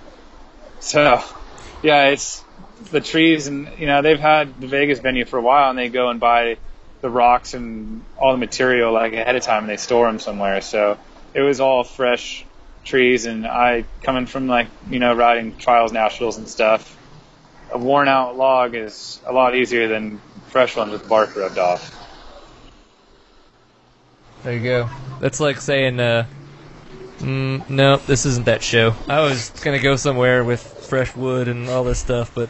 [0.79, 1.23] So,
[1.83, 2.43] yeah, it's
[2.91, 5.89] the trees, and you know they've had the Vegas venue for a while, and they
[5.89, 6.57] go and buy
[7.01, 10.61] the rocks and all the material like ahead of time, and they store them somewhere.
[10.61, 10.97] So
[11.33, 12.45] it was all fresh
[12.89, 16.97] trees, and I coming from like you know riding trials nationals and stuff.
[17.71, 21.95] A worn out log is a lot easier than fresh ones with bark rubbed off.
[24.43, 24.89] There you go.
[25.19, 26.25] That's like saying, uh,
[27.19, 28.95] mm, no, this isn't that show.
[29.07, 32.49] I was gonna go somewhere with fresh wood and all this stuff, but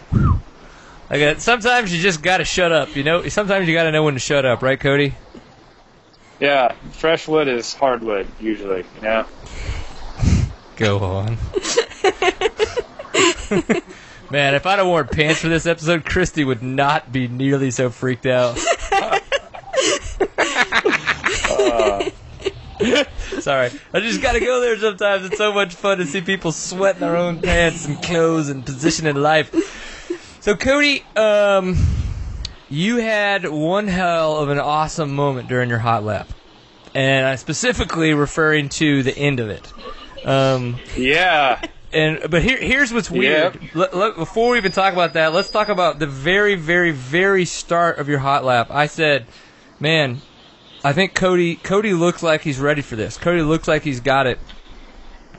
[1.09, 1.41] I got.
[1.41, 2.95] Sometimes you just gotta shut up.
[2.95, 3.27] You know.
[3.27, 5.15] Sometimes you gotta know when to shut up, right, Cody?
[6.39, 8.85] Yeah, fresh wood is hardwood usually.
[8.95, 9.25] You know.
[10.79, 11.37] Go on.
[14.31, 17.89] Man, if I'd have worn pants for this episode, Christy would not be nearly so
[17.89, 18.57] freaked out.
[23.41, 23.71] Sorry.
[23.93, 25.25] I just gotta go there sometimes.
[25.25, 28.65] It's so much fun to see people sweat in their own pants and clothes and
[28.65, 29.51] position in life.
[30.39, 31.75] So, Cody, um,
[32.69, 36.29] you had one hell of an awesome moment during your hot lap.
[36.95, 39.73] And I'm specifically referring to the end of it.
[40.25, 41.61] Um, Yeah.
[41.93, 43.57] and but here, here's what's weird.
[43.73, 47.45] Let- let- before we even talk about that, let's talk about the very, very, very
[47.45, 48.67] start of your hot lap.
[48.69, 49.25] I said,
[49.79, 50.21] "Man,
[50.83, 53.17] I think Cody Cody looks like he's ready for this.
[53.17, 54.39] Cody looks like he's got it."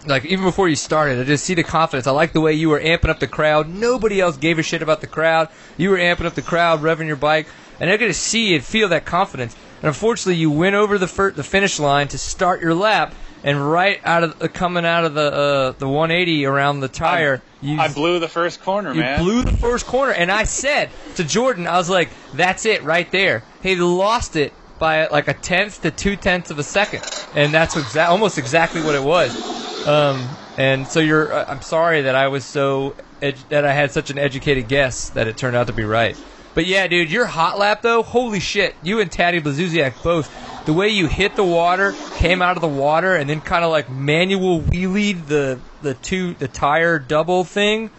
[0.07, 2.07] Like even before you started, I just see the confidence.
[2.07, 3.69] I like the way you were amping up the crowd.
[3.69, 5.49] Nobody else gave a shit about the crowd.
[5.77, 7.47] You were amping up the crowd, revving your bike,
[7.79, 9.55] and get to see and feel that confidence.
[9.83, 13.71] And unfortunately, you went over the fir- the finish line to start your lap, and
[13.71, 17.79] right out of uh, coming out of the uh, the 180 around the tire, you
[17.79, 19.23] I blew the first corner, you man.
[19.23, 23.11] blew the first corner, and I said to Jordan, I was like, "That's it, right
[23.11, 27.03] there." He lost it by like a tenth to two tenths of a second,
[27.35, 29.87] and that's exa- almost exactly what it was.
[29.87, 33.93] Um, and so you're, uh, I'm sorry that I was so ed- that I had
[33.93, 36.17] such an educated guess that it turned out to be right.
[36.55, 38.75] But yeah, dude, your hot lap though, holy shit!
[38.83, 40.29] You and Taddy Blazusiak both.
[40.67, 43.71] The way you hit the water, came out of the water, and then kind of
[43.71, 47.91] like manual wheelied the the two the tire double thing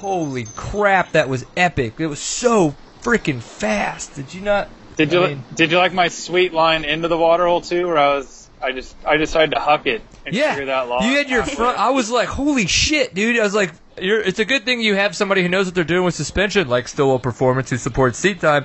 [0.00, 1.94] holy crap, that was epic.
[1.98, 4.14] It was so freaking fast.
[4.14, 4.68] Did you not?
[4.96, 7.86] Did you I mean- did you like my sweet line into the water hole too,
[7.86, 11.02] where I was I just I decided to huck it and Yeah, figure that long.
[11.04, 11.78] you had your front.
[11.78, 13.38] I was like, holy shit, dude.
[13.38, 15.84] I was like, you're, it's a good thing you have somebody who knows what they're
[15.84, 18.64] doing with suspension, like Stillwell Performance, who supports seat time.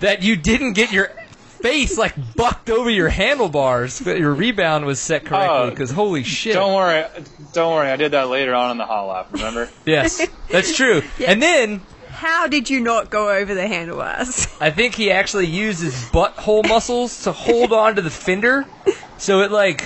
[0.00, 1.10] that you didn't get your
[1.64, 4.00] face like bucked over your handlebars.
[4.00, 5.48] That your rebound was set correctly.
[5.56, 6.52] Oh, Because holy shit.
[6.52, 7.04] Don't worry,
[7.54, 7.88] don't worry.
[7.88, 9.28] I did that later on in the hot lap.
[9.32, 9.68] Remember?
[9.86, 11.02] Yes, that's true.
[11.26, 14.46] And then How did you not go over the handlebars?
[14.60, 18.66] I think he actually used his butthole muscles to hold on to the fender,
[19.18, 19.84] so it like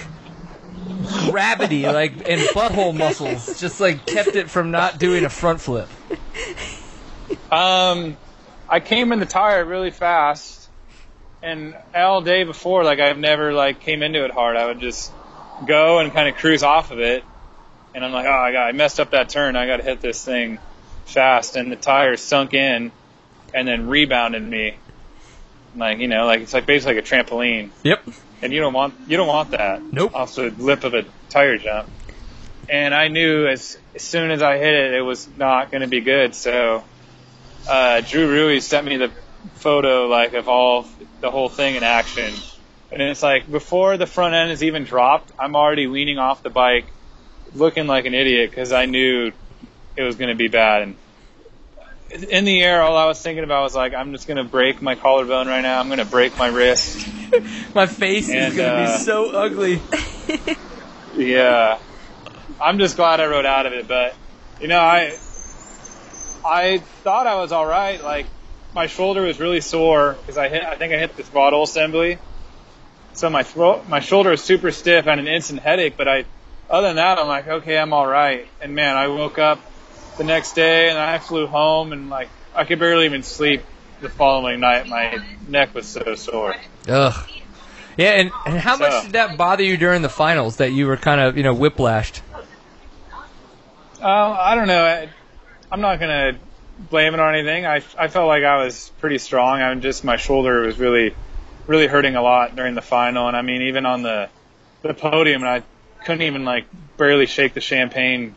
[1.30, 5.88] gravity, like and butthole muscles, just like kept it from not doing a front flip.
[7.50, 8.16] Um,
[8.68, 10.57] I came in the tire really fast,
[11.42, 14.56] and all day before, like I've never like came into it hard.
[14.56, 15.12] I would just
[15.66, 17.24] go and kind of cruise off of it,
[17.94, 19.56] and I'm like, oh, I got, I messed up that turn.
[19.56, 20.58] I got to hit this thing
[21.06, 22.92] fast, and the tire sunk in,
[23.54, 24.76] and then rebounded me.
[25.76, 28.08] Like you know, like it's like basically like a trampoline, Yep.
[28.42, 29.82] and you don't want you don't want that.
[29.82, 30.14] Nope.
[30.14, 31.88] Off the lip of a tire jump.
[32.70, 35.86] And I knew as, as soon as I hit it, it was not going to
[35.86, 36.34] be good.
[36.34, 36.84] So
[37.66, 39.10] uh, Drew Ruiz sent me the
[39.54, 40.86] photo like of all
[41.20, 42.32] the whole thing in action,
[42.92, 46.50] and it's like before the front end is even dropped, I'm already leaning off the
[46.50, 46.86] bike,
[47.54, 49.32] looking like an idiot because I knew
[49.96, 50.82] it was going to be bad.
[50.82, 54.44] And in the air, all I was thinking about was like, I'm just going to
[54.44, 55.78] break my collarbone right now.
[55.78, 57.06] I'm going to break my wrist.
[57.74, 59.82] My face is gonna uh, be so ugly.
[61.14, 61.78] Yeah,
[62.60, 63.88] I'm just glad I rode out of it.
[63.88, 64.14] But
[64.60, 65.16] you know, I
[66.44, 68.02] I thought I was all right.
[68.02, 68.26] Like
[68.78, 70.62] my shoulder was really sore because I hit.
[70.62, 72.16] I think I hit the throttle assembly.
[73.12, 75.08] So my throat, my shoulder was super stiff.
[75.08, 75.96] and an instant headache.
[75.96, 76.24] But I,
[76.70, 78.46] other than that, I'm like, okay, I'm all right.
[78.60, 79.58] And man, I woke up
[80.16, 83.64] the next day and I flew home and like I could barely even sleep
[84.00, 84.86] the following night.
[84.86, 86.54] My neck was so sore.
[86.86, 87.30] Ugh.
[87.96, 90.96] Yeah, and, and how much did that bother you during the finals that you were
[90.96, 92.20] kind of you know whiplashed?
[94.00, 94.84] Uh, I don't know.
[94.84, 95.08] I,
[95.72, 96.38] I'm not gonna
[96.78, 97.66] blame it on anything.
[97.66, 99.60] I, I felt like I was pretty strong.
[99.60, 101.14] I'm just my shoulder was really
[101.66, 104.28] really hurting a lot during the final, and I mean even on the
[104.82, 105.62] the podium, and I
[106.04, 106.66] couldn't even like
[106.96, 108.34] barely shake the champagne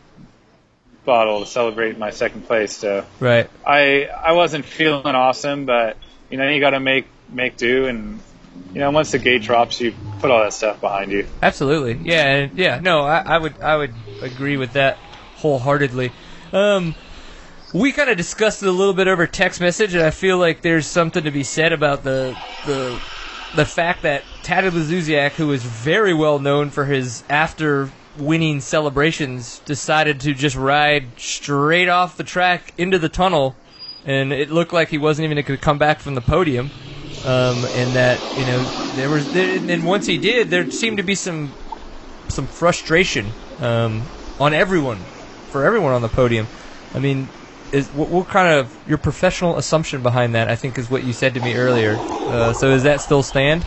[1.04, 2.76] bottle to celebrate my second place.
[2.76, 3.48] So Right.
[3.66, 5.96] I I wasn't feeling awesome, but
[6.30, 8.20] you know you got to make make do, and
[8.72, 11.26] you know once the gate drops, you put all that stuff behind you.
[11.42, 12.08] Absolutely.
[12.08, 12.48] Yeah.
[12.54, 12.80] Yeah.
[12.80, 14.98] No, I, I would I would agree with that
[15.36, 16.12] wholeheartedly.
[16.52, 16.94] Um,
[17.72, 20.60] we kind of discussed it a little bit over text message, and I feel like
[20.60, 23.00] there's something to be said about the the
[23.56, 29.60] the fact that Taddy Blazusiak, who is very well known for his after winning celebrations,
[29.60, 33.54] decided to just ride straight off the track into the tunnel,
[34.04, 36.70] and it looked like he wasn't even going to come back from the podium.
[37.24, 41.04] Um, and that you know there was, there, and once he did, there seemed to
[41.04, 41.54] be some
[42.28, 44.08] some frustration um,
[44.40, 45.06] on everyone,
[45.46, 46.48] for everyone on the podium.
[46.92, 47.28] I mean,
[47.72, 50.48] is what, what kind of your professional assumption behind that?
[50.48, 51.92] I think is what you said to me earlier.
[51.92, 53.64] Uh, so does that still stand?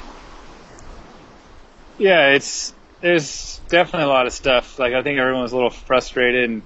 [1.97, 4.79] Yeah, it's there's definitely a lot of stuff.
[4.79, 6.61] Like I think everyone was a little frustrated, and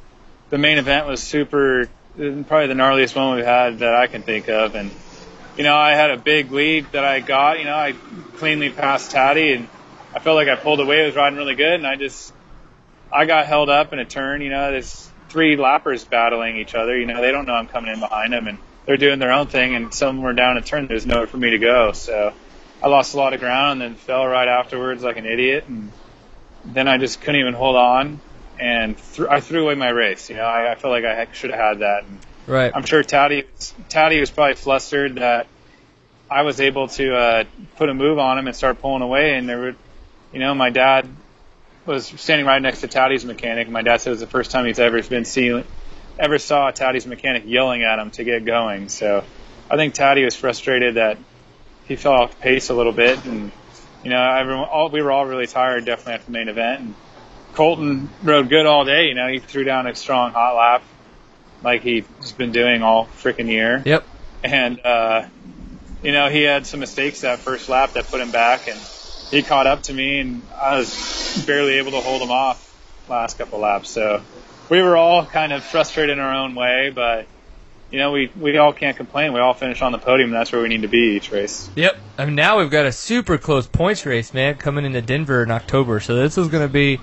[0.49, 4.49] the main event was super, probably the gnarliest one we've had that I can think
[4.49, 4.75] of.
[4.75, 4.91] And
[5.57, 7.59] you know, I had a big lead that I got.
[7.59, 7.93] You know, I
[8.37, 9.67] cleanly passed Taddy, and
[10.13, 11.03] I felt like I pulled away.
[11.03, 12.33] It was riding really good, and I just
[13.11, 14.41] I got held up in a turn.
[14.41, 16.97] You know, there's three lappers battling each other.
[16.97, 19.47] You know, they don't know I'm coming in behind them, and they're doing their own
[19.47, 19.75] thing.
[19.75, 20.87] And some were down a turn.
[20.87, 22.33] There's nowhere for me to go, so.
[22.81, 25.65] I lost a lot of ground and then fell right afterwards like an idiot.
[25.67, 25.91] And
[26.63, 28.21] then I just couldn't even hold on,
[28.57, 30.29] and th- I threw away my race.
[30.29, 32.03] You know, I, I felt like I should have had that.
[32.05, 32.71] And Right.
[32.73, 33.43] I'm sure Taddy,
[33.89, 35.45] Taddy was probably flustered that
[36.31, 37.43] I was able to uh,
[37.75, 39.35] put a move on him and start pulling away.
[39.35, 39.75] And there were,
[40.33, 41.07] you know, my dad
[41.89, 43.67] was standing right next to Taddy's mechanic.
[43.67, 45.63] My dad said it was the first time he's ever been seen,
[46.19, 48.89] ever saw Taddy's mechanic yelling at him to get going.
[48.89, 49.23] So
[49.69, 51.17] I think Taddy was frustrated that
[51.87, 53.51] he fell off pace a little bit, and
[54.03, 56.81] you know, everyone, all, we were all really tired, definitely after the main event.
[56.81, 56.95] And
[57.55, 59.07] Colton rode good all day.
[59.07, 60.83] You know, he threw down a strong hot lap,
[61.63, 62.05] like he's
[62.37, 63.81] been doing all freaking year.
[63.83, 64.05] Yep.
[64.43, 65.25] And uh,
[66.03, 68.79] you know, he had some mistakes that first lap that put him back, and
[69.31, 72.65] he caught up to me, and I was barely able to hold him off
[73.09, 73.89] last couple laps.
[73.89, 74.21] So
[74.69, 77.27] we were all kind of frustrated in our own way, but
[77.91, 79.33] you know, we, we all can't complain.
[79.33, 81.69] We all finish on the podium, that's where we need to be each race.
[81.75, 81.97] Yep.
[82.19, 85.49] I mean, now we've got a super close points race, man, coming into Denver in
[85.49, 85.99] October.
[85.99, 86.99] So this is going to be,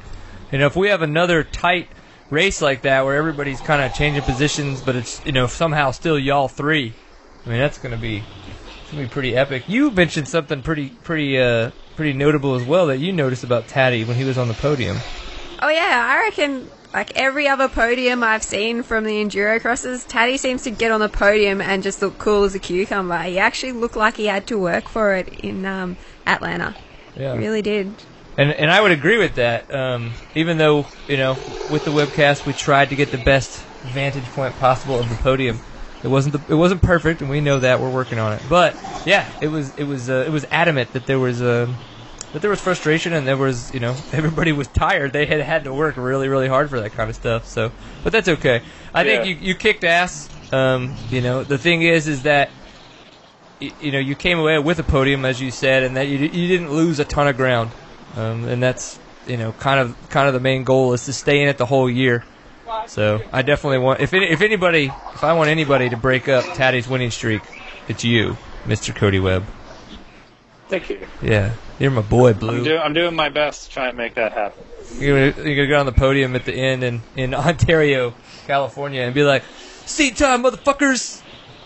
[0.52, 1.88] you know, if we have another tight
[2.30, 6.18] race like that where everybody's kind of changing positions, but it's you know somehow still
[6.18, 6.92] y'all three.
[7.44, 8.24] I mean, that's going to be
[8.86, 9.64] it's going to be pretty epic.
[9.66, 14.04] You mentioned something pretty pretty uh pretty notable as well that you noticed about Taddy
[14.04, 14.96] when he was on the podium.
[15.60, 20.36] Oh yeah, I reckon like every other podium I've seen from the enduro crosses, Taddy
[20.36, 23.20] seems to get on the podium and just look cool as a cucumber.
[23.22, 26.76] He actually looked like he had to work for it in um, Atlanta.
[27.16, 27.32] Yeah.
[27.32, 27.92] He really did.
[28.38, 29.74] And and I would agree with that.
[29.74, 31.36] Um, even though you know,
[31.72, 35.58] with the webcast, we tried to get the best vantage point possible of the podium.
[36.02, 38.42] It wasn't the, it wasn't perfect, and we know that we're working on it.
[38.48, 41.66] But yeah, it was it was uh, it was adamant that there was uh,
[42.32, 45.12] that there was frustration and there was you know everybody was tired.
[45.12, 47.46] They had had to work really really hard for that kind of stuff.
[47.46, 47.72] So,
[48.04, 48.62] but that's okay.
[48.92, 50.28] I think you you kicked ass.
[50.52, 52.50] Um, you know, the thing is is that
[53.60, 56.48] you know you came away with a podium as you said, and that you you
[56.48, 57.70] didn't lose a ton of ground,
[58.16, 61.42] um, and that's you know kind of kind of the main goal is to stay
[61.42, 62.24] in it the whole year.
[62.86, 66.44] So I definitely want if any, if anybody if I want anybody to break up
[66.54, 67.42] Taddy's winning streak,
[67.88, 68.94] it's you, Mr.
[68.94, 69.44] Cody Webb.
[70.68, 71.06] Thank you.
[71.22, 72.64] Yeah, you're my boy, I'm, Blue.
[72.64, 74.64] do- I'm doing my best to try and make that happen.
[74.98, 78.14] You're gonna, you're gonna go on the podium at the end in, in Ontario,
[78.46, 79.44] California, and be like,
[79.84, 81.22] "Seat time, motherfuckers!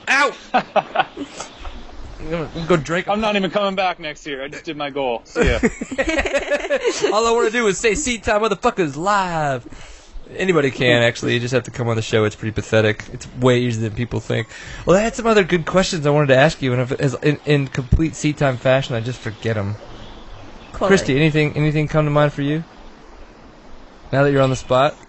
[0.08, 3.08] Out!" I'm gonna go drink.
[3.08, 4.42] I'm not even coming back next year.
[4.44, 5.22] I just did my goal.
[5.24, 5.58] See ya.
[7.14, 9.66] All I want to do is say "Seat time, motherfuckers!" live.
[10.36, 11.34] Anybody can actually.
[11.34, 12.24] You just have to come on the show.
[12.24, 13.04] It's pretty pathetic.
[13.12, 14.48] It's way easier than people think.
[14.86, 17.14] Well, I had some other good questions I wanted to ask you, and if, as,
[17.14, 19.74] in, in complete seat time fashion, I just forget them.
[20.72, 20.96] Quality.
[20.96, 22.64] Christy, anything anything come to mind for you?
[24.12, 24.96] Now that you're on the spot.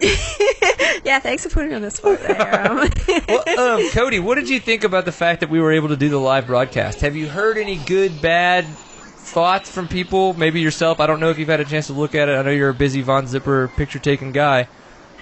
[1.04, 2.70] Yeah, thanks for putting me on the spot there.
[2.70, 2.88] Um,
[3.28, 5.96] well, um, Cody, what did you think about the fact that we were able to
[5.96, 7.00] do the live broadcast?
[7.00, 10.34] Have you heard any good, bad thoughts from people?
[10.34, 11.00] Maybe yourself.
[11.00, 12.32] I don't know if you've had a chance to look at it.
[12.32, 14.68] I know you're a busy Von Zipper picture taking guy,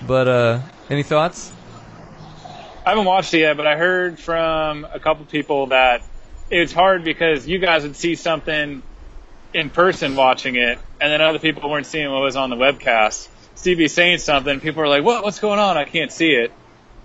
[0.06, 1.52] but uh, any thoughts?
[2.84, 6.02] I haven't watched it yet, but I heard from a couple people that
[6.50, 8.82] it's hard because you guys would see something
[9.52, 13.28] in person watching it, and then other people weren't seeing what was on the webcast.
[13.54, 15.22] Stevie saying something, people are like, "What?
[15.22, 15.76] What's going on?
[15.76, 16.52] I can't see it."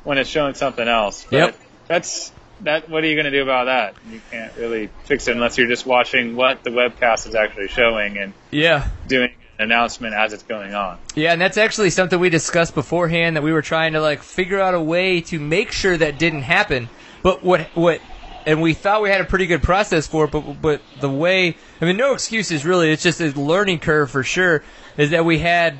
[0.03, 1.25] When it's showing something else.
[1.31, 1.59] But Yep.
[1.87, 2.89] that's that.
[2.89, 3.95] What are you going to do about that?
[4.07, 8.15] You can't really fix it unless you're just watching what the webcast is actually showing
[8.19, 8.87] and Yeah.
[9.07, 10.97] doing announcement as it's going on.
[11.15, 14.59] Yeah, and that's actually something we discussed beforehand that we were trying to like figure
[14.59, 16.89] out a way to make sure that didn't happen.
[17.23, 18.01] But what what
[18.45, 21.55] and we thought we had a pretty good process for it, but but the way
[21.81, 24.63] I mean no excuses really, it's just a learning curve for sure
[24.97, 25.77] is that we had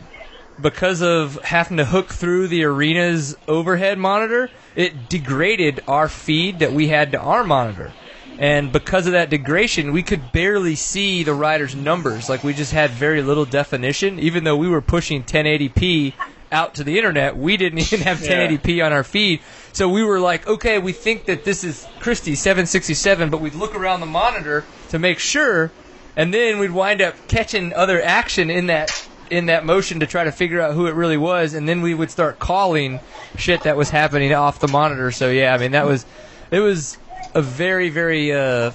[0.61, 6.71] because of having to hook through the arena's overhead monitor, it degraded our feed that
[6.71, 7.91] we had to our monitor.
[8.38, 12.27] And because of that degradation, we could barely see the rider's numbers.
[12.27, 16.13] Like we just had very little definition, even though we were pushing 1080p
[16.51, 17.38] out to the internet.
[17.38, 19.41] We didn't even have 1080p on our feed.
[19.73, 23.75] So we were like, okay, we think that this is Christie 767, but we'd look
[23.75, 25.71] around the monitor to make sure,
[26.15, 30.23] and then we'd wind up catching other action in that in that motion to try
[30.23, 32.99] to figure out who it really was, and then we would start calling
[33.38, 35.11] shit that was happening off the monitor.
[35.11, 36.05] So yeah, I mean that was
[36.51, 36.97] it was
[37.36, 38.71] a very very uh,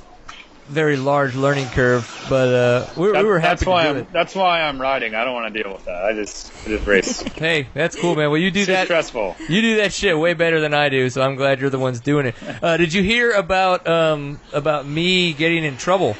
[0.68, 4.12] very large learning curve, but uh, we, That- we were that's why I'm, it.
[4.12, 5.16] That's why I'm riding.
[5.16, 6.04] I don't want to deal with that.
[6.04, 7.22] I just I just race.
[7.40, 8.30] Hey, that's cool, man.
[8.30, 8.84] Well, you do that.
[8.84, 9.34] stressful.
[9.48, 12.00] You do that shit way better than I do, so I'm glad you're the ones
[12.00, 12.34] doing it.
[12.62, 16.14] Uh, did you hear about um, about me getting in trouble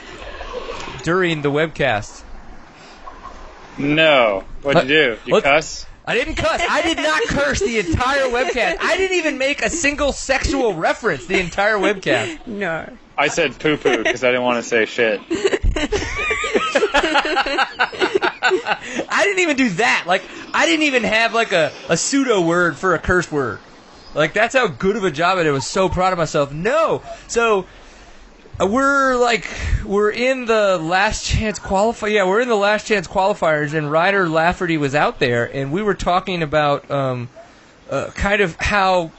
[1.03, 2.23] during the webcast?
[3.77, 4.45] No.
[4.63, 5.19] What'd you do?
[5.27, 5.87] You cuss?
[6.11, 6.61] I didn't cuss.
[6.69, 8.79] I did not curse the entire webcast.
[8.81, 12.49] I didn't even make a single sexual reference the entire webcast.
[12.49, 12.89] No.
[13.17, 15.21] I said poo poo because I didn't want to say shit.
[19.09, 20.05] I didn't even do that.
[20.09, 23.61] Like I didn't even have like a, a pseudo word for a curse word.
[24.13, 25.51] Like that's how good of a job I did.
[25.51, 26.53] I was so proud of myself.
[26.53, 27.03] No.
[27.29, 27.67] So
[28.67, 29.49] we're like
[29.85, 32.09] we're in the last chance qualify.
[32.09, 35.83] Yeah, we're in the last chance qualifiers, and Ryder Lafferty was out there, and we
[35.83, 37.29] were talking about um,
[37.91, 39.11] uh, kind of how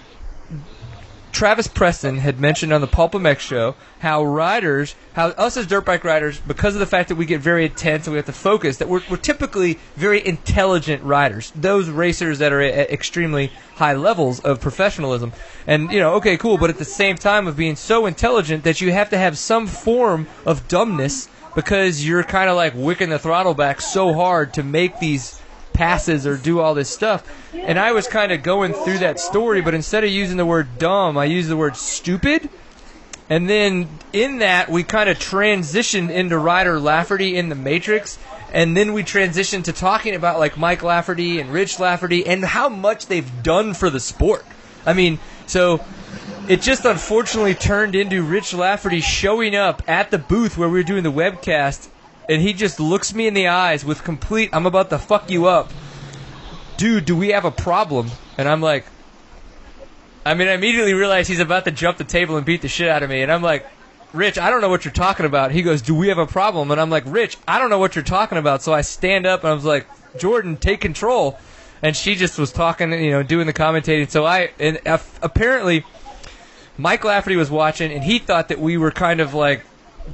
[1.31, 5.85] Travis Preston had mentioned on the Paul PulpMX show how riders, how us as dirt
[5.85, 8.33] bike riders, because of the fact that we get very intense and we have to
[8.33, 11.51] focus, that we're, we're typically very intelligent riders.
[11.55, 15.33] Those racers that are at extremely high levels of professionalism.
[15.67, 18.81] And, you know, okay, cool, but at the same time of being so intelligent that
[18.81, 23.19] you have to have some form of dumbness because you're kind of like wicking the
[23.19, 25.41] throttle back so hard to make these
[25.73, 27.23] passes or do all this stuff.
[27.53, 30.77] And I was kind of going through that story, but instead of using the word
[30.77, 32.49] dumb, I used the word stupid.
[33.29, 38.19] And then in that, we kind of transitioned into Ryder Lafferty in the Matrix.
[38.51, 42.67] And then we transitioned to talking about like Mike Lafferty and Rich Lafferty and how
[42.67, 44.45] much they've done for the sport.
[44.85, 45.83] I mean, so
[46.49, 50.83] it just unfortunately turned into Rich Lafferty showing up at the booth where we were
[50.83, 51.87] doing the webcast,
[52.29, 55.47] and he just looks me in the eyes with complete, I'm about to fuck you
[55.47, 55.71] up.
[56.77, 58.09] Dude, do we have a problem?
[58.37, 58.85] And I'm like,
[60.25, 62.89] I mean, I immediately realized he's about to jump the table and beat the shit
[62.89, 63.65] out of me, and I'm like,
[64.13, 65.51] Rich, I don't know what you're talking about.
[65.51, 66.69] He goes, Do we have a problem?
[66.71, 68.61] And I'm like, Rich, I don't know what you're talking about.
[68.61, 71.39] So I stand up and I was like, Jordan, take control.
[71.81, 74.09] And she just was talking, you know, doing the commentating.
[74.09, 75.85] So I, and apparently,
[76.77, 79.65] Mike Lafferty was watching, and he thought that we were kind of like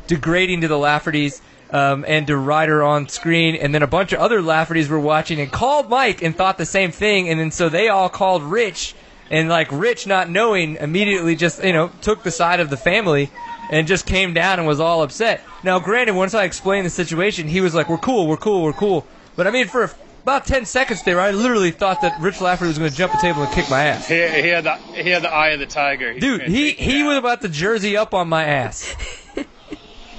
[0.05, 1.41] degrading to the Laffertys
[1.71, 5.39] um, and to Ryder on screen, and then a bunch of other Laffertys were watching
[5.39, 8.95] and called Mike and thought the same thing, and then so they all called Rich,
[9.29, 13.29] and like Rich, not knowing, immediately just you know took the side of the family
[13.69, 15.43] and just came down and was all upset.
[15.63, 18.73] Now, granted, once I explained the situation, he was like, "We're cool, we're cool, we're
[18.73, 19.05] cool,"
[19.35, 19.91] but I mean, for
[20.23, 23.19] about ten seconds there, I literally thought that Rich Lafferty was going to jump the
[23.19, 24.07] table and kick my ass.
[24.07, 26.13] He, he had the he had the eye of the tiger.
[26.13, 28.95] He Dude, he he was about to jersey up on my ass.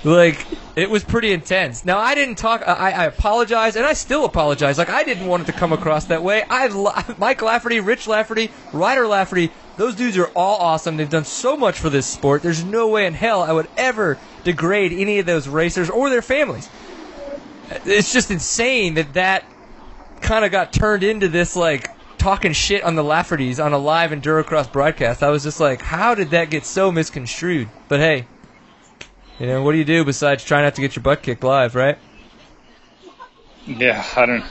[0.09, 0.47] like
[0.77, 1.85] it was pretty intense.
[1.85, 2.63] Now I didn't talk.
[2.67, 4.79] I, I apologize, and I still apologize.
[4.79, 6.45] Like I didn't want it to come across that way.
[6.49, 6.69] I
[7.19, 9.51] Mike Lafferty, Rich Lafferty, Ryder Lafferty.
[9.77, 10.97] Those dudes are all awesome.
[10.97, 12.43] They've done so much for this sport.
[12.43, 16.23] There's no way in hell I would ever degrade any of those racers or their
[16.23, 16.69] families.
[17.85, 19.45] It's just insane that that
[20.21, 24.11] kind of got turned into this like talking shit on the Laffertys on a live
[24.11, 25.23] Endurocross broadcast.
[25.23, 27.69] I was just like, how did that get so misconstrued?
[27.89, 28.27] But hey,
[29.39, 31.75] you know, what do you do besides try not to get your butt kicked live,
[31.75, 31.99] right?
[33.67, 34.45] Yeah, I don't.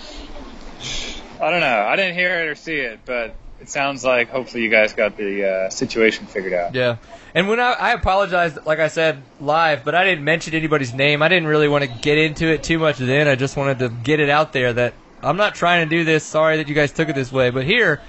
[1.40, 1.86] I don't know.
[1.88, 5.18] I didn't hear it or see it, but it sounds like hopefully you guys got
[5.18, 6.76] the uh, situation figured out.
[6.76, 6.98] Yeah.
[7.34, 11.22] And when I, I apologized, like I said, live, but I didn't mention anybody's name.
[11.22, 13.28] I didn't really want to get into it too much then.
[13.28, 16.24] I just wanted to get it out there that I'm not trying to do this.
[16.24, 17.50] Sorry that you guys took it this way.
[17.50, 18.02] But here,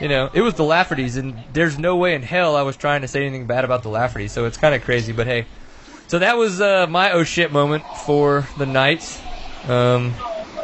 [0.00, 3.02] you know, it was the Laffertys, and there's no way in hell I was trying
[3.02, 4.30] to say anything bad about the Laffertys.
[4.30, 5.12] So it's kind of crazy.
[5.12, 5.46] But hey,
[6.12, 9.18] so that was uh, my oh shit moment for the night.
[9.66, 10.12] Um,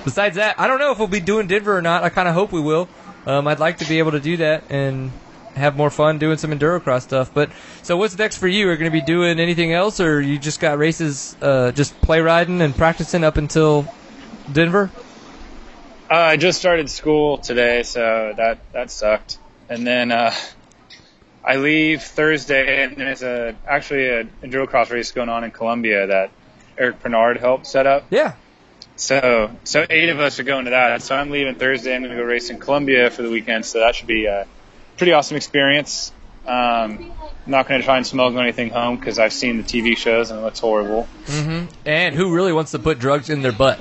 [0.05, 2.05] besides that, I don't know if we'll be doing Denver or not.
[2.05, 2.87] I kind of hope we will.
[3.25, 5.11] Um, I'd like to be able to do that and
[5.55, 7.33] have more fun doing some endurocross stuff.
[7.33, 7.51] But
[7.83, 8.69] so what's next for you?
[8.69, 11.99] Are you going to be doing anything else, or you just got races, uh, just
[12.03, 13.91] play riding and practicing up until
[14.53, 14.91] Denver?
[16.11, 19.39] Uh, I just started school today, so that that sucked.
[19.71, 20.35] And then uh,
[21.45, 26.31] I leave Thursday, and there's a actually a endurocross race going on in Colombia that
[26.77, 28.07] Eric Bernard helped set up.
[28.11, 28.35] Yeah.
[28.97, 31.03] So so eight of us are going to that.
[31.03, 31.95] So I'm leaving Thursday.
[31.95, 33.65] I'm going to go race in Colombia for the weekend.
[33.65, 34.47] So that should be a
[34.97, 36.13] pretty awesome experience.
[36.47, 37.13] Um,
[37.47, 40.31] I'm not going to try and smuggle anything home because I've seen the TV shows
[40.31, 41.07] and it looks horrible.
[41.27, 41.67] Mm-hmm.
[41.87, 43.79] And who really wants to put drugs in their butt?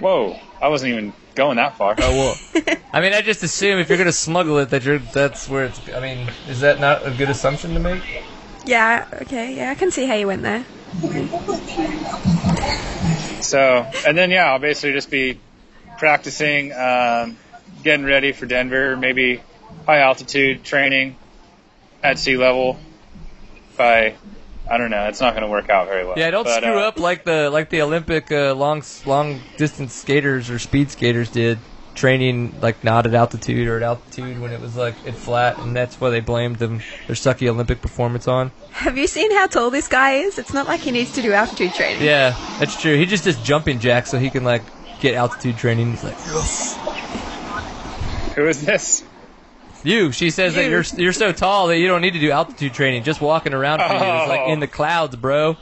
[0.00, 1.94] Whoa, I wasn't even going that far.
[1.98, 2.10] Oh
[2.54, 2.76] well.
[2.92, 5.64] I mean, I just assume if you're going to smuggle it, that you're that's where
[5.64, 5.80] it's.
[5.90, 8.02] I mean, is that not a good assumption to make?
[8.64, 10.64] Yeah, okay, yeah, I can see how you went there.
[13.42, 15.40] So, and then yeah, I'll basically just be
[15.98, 17.36] practicing, um,
[17.82, 19.40] getting ready for Denver, maybe
[19.86, 21.16] high altitude training
[22.02, 22.78] at sea level.
[23.76, 24.14] By,
[24.70, 26.14] I don't know, it's not going to work out very well.
[26.16, 29.92] Yeah, don't But, screw uh, up like the like the Olympic uh, long long distance
[29.94, 31.58] skaters or speed skaters did,
[31.96, 35.74] training like not at altitude or at altitude when it was like at flat, and
[35.74, 38.52] that's why they blamed them their sucky Olympic performance on.
[38.70, 40.38] Have you seen how tall this guy is?
[40.38, 42.04] It's not like he needs to do altitude training.
[42.04, 42.96] Yeah, that's true.
[42.96, 44.62] He just does jumping jacks so he can like
[45.00, 45.90] get altitude training.
[45.90, 46.16] He's like,
[48.36, 49.02] Who is this?
[49.84, 50.12] You.
[50.12, 50.70] She says that You.
[50.70, 53.04] you're you're so tall that you don't need to do altitude training.
[53.04, 54.52] Just walking around for you is like Oh.
[54.52, 55.56] in the clouds, bro.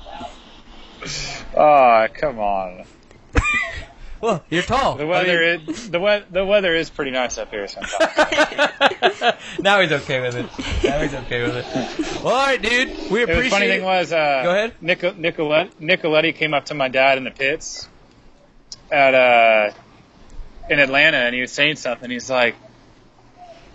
[1.57, 2.85] Oh, come on.
[4.21, 4.97] Well, you're tall.
[4.97, 9.37] The I weather mean- is the we- the weather is pretty nice up here sometimes.
[9.61, 10.47] now he's okay with it.
[10.83, 12.25] Now he's okay with it.
[12.25, 12.89] Well, all right, dude.
[13.13, 13.69] We the appreciate funny it.
[13.77, 14.75] thing was, uh, Go ahead.
[14.81, 17.89] Nico- Nicolette, Nicoletti came up to my dad in the pits
[18.91, 19.71] at uh,
[20.69, 22.11] in Atlanta, and he was saying something.
[22.11, 22.57] He's like,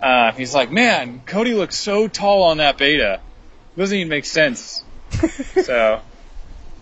[0.04, 3.20] uh, he's like, man, Cody looks so tall on that beta.
[3.74, 4.84] doesn't even make sense.
[5.62, 6.02] so,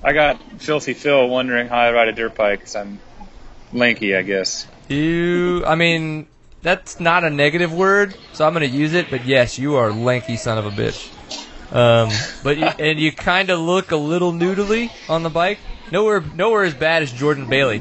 [0.02, 2.98] I got filthy Phil wondering how I ride a dirt bike because I'm
[3.72, 4.66] lanky, I guess.
[4.88, 6.26] You, I mean,
[6.62, 9.08] that's not a negative word, so I'm going to use it.
[9.08, 11.08] But yes, you are lanky son of a bitch.
[11.72, 12.10] Um,
[12.42, 15.60] but you, and you kind of look a little noodly on the bike.
[15.92, 17.78] Nowhere, nowhere as bad as Jordan Bailey.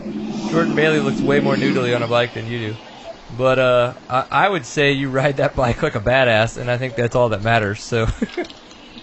[0.52, 2.76] Jordan Bailey looks way more noodly on a bike than you do.
[3.38, 6.78] But uh, I, I would say you ride that bike like a badass, and I
[6.78, 7.82] think that's all that matters.
[7.82, 8.06] So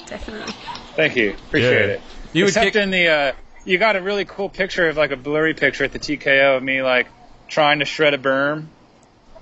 [0.06, 0.54] Definitely.
[0.96, 1.94] Thank you, appreciate Yeah.
[1.94, 2.02] it.
[2.32, 2.82] you would Except kick.
[2.82, 3.32] in the, uh,
[3.64, 6.62] you got a really cool picture of like a blurry picture at the TKO of
[6.62, 7.08] me like
[7.48, 8.66] trying to shred a berm,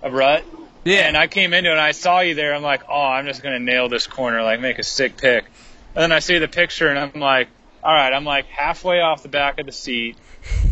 [0.03, 0.45] a rut.
[0.84, 2.55] Yeah, And I came into it and I saw you there.
[2.55, 5.45] I'm like, oh, I'm just gonna nail this corner, like make a sick pick.
[5.95, 7.49] And then I see the picture and I'm like,
[7.82, 10.16] all right, I'm like halfway off the back of the seat,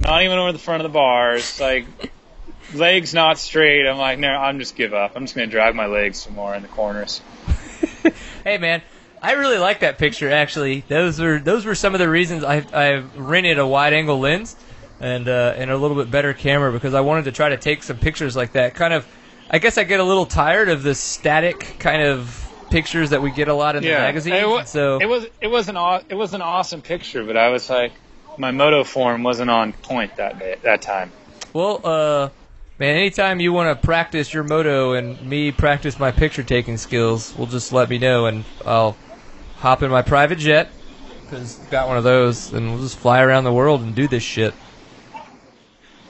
[0.00, 1.86] not even over the front of the bars, like
[2.75, 3.87] legs not straight.
[3.87, 5.12] I'm like, no, I'm just give up.
[5.16, 7.20] I'm just gonna drag my legs some more in the corners.
[8.45, 8.83] Hey man,
[9.22, 10.31] I really like that picture.
[10.31, 14.18] Actually, those were those were some of the reasons I I rented a wide angle
[14.20, 14.55] lens
[15.01, 17.83] and uh, and a little bit better camera because I wanted to try to take
[17.83, 18.75] some pictures like that.
[18.75, 19.07] Kind of,
[19.51, 23.31] I guess I get a little tired of the static kind of pictures that we
[23.31, 24.35] get a lot in the magazine.
[24.35, 27.39] It wa- so it was it was an aw- it was an awesome picture, but
[27.39, 27.93] I was like,
[28.37, 31.11] my moto form wasn't on point that day that time.
[31.55, 32.29] well, uh,
[32.79, 37.35] man, anytime you want to practice your moto and me practice my picture taking skills,
[37.37, 38.97] we'll just let me know and I'll
[39.57, 40.70] hop in my private jet
[41.22, 44.22] because got one of those and we'll just fly around the world and do this
[44.22, 44.55] shit.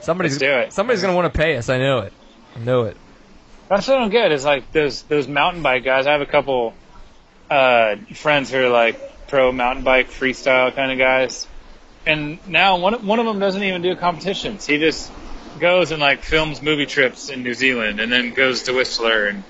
[0.01, 0.73] Somebody's Let's do it.
[0.73, 1.69] Somebody's gonna want to pay us.
[1.69, 2.13] I know it.
[2.55, 2.97] I know it.
[3.69, 6.05] That's what I don't get is like those those mountain bike guys.
[6.05, 6.75] I have a couple
[7.49, 11.47] uh, friends who are like pro mountain bike freestyle kind of guys,
[12.05, 14.67] and now one one of them doesn't even do competitions.
[14.67, 15.11] He just
[15.59, 19.43] goes and like films movie trips in New Zealand and then goes to Whistler and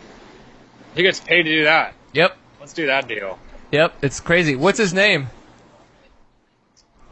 [0.96, 1.94] he gets paid to do that.
[2.14, 2.38] Yep.
[2.60, 3.38] Let's do that deal.
[3.72, 3.94] Yep.
[4.02, 4.56] It's crazy.
[4.56, 5.28] What's his name?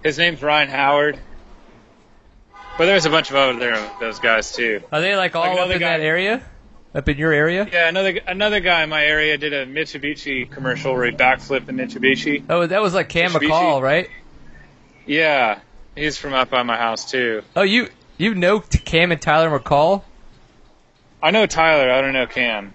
[0.03, 1.19] His name's Ryan Howard.
[2.77, 4.81] But there's a bunch of other those guys too.
[4.91, 6.41] Are they like all up in guy- that area?
[6.95, 7.67] Up in your area?
[7.71, 11.71] Yeah, another another guy in my area did a Mitsubishi commercial where he backflipped the
[11.71, 12.43] Mitsubishi.
[12.49, 13.49] Oh, that was like Cam Mitsubishi.
[13.49, 14.09] McCaul, right?
[15.07, 15.59] Yeah,
[15.95, 17.41] he's from up by my house too.
[17.55, 20.03] Oh, you you know Cam and Tyler McCaul?
[21.22, 21.91] I know Tyler.
[21.91, 22.74] I don't know Cam.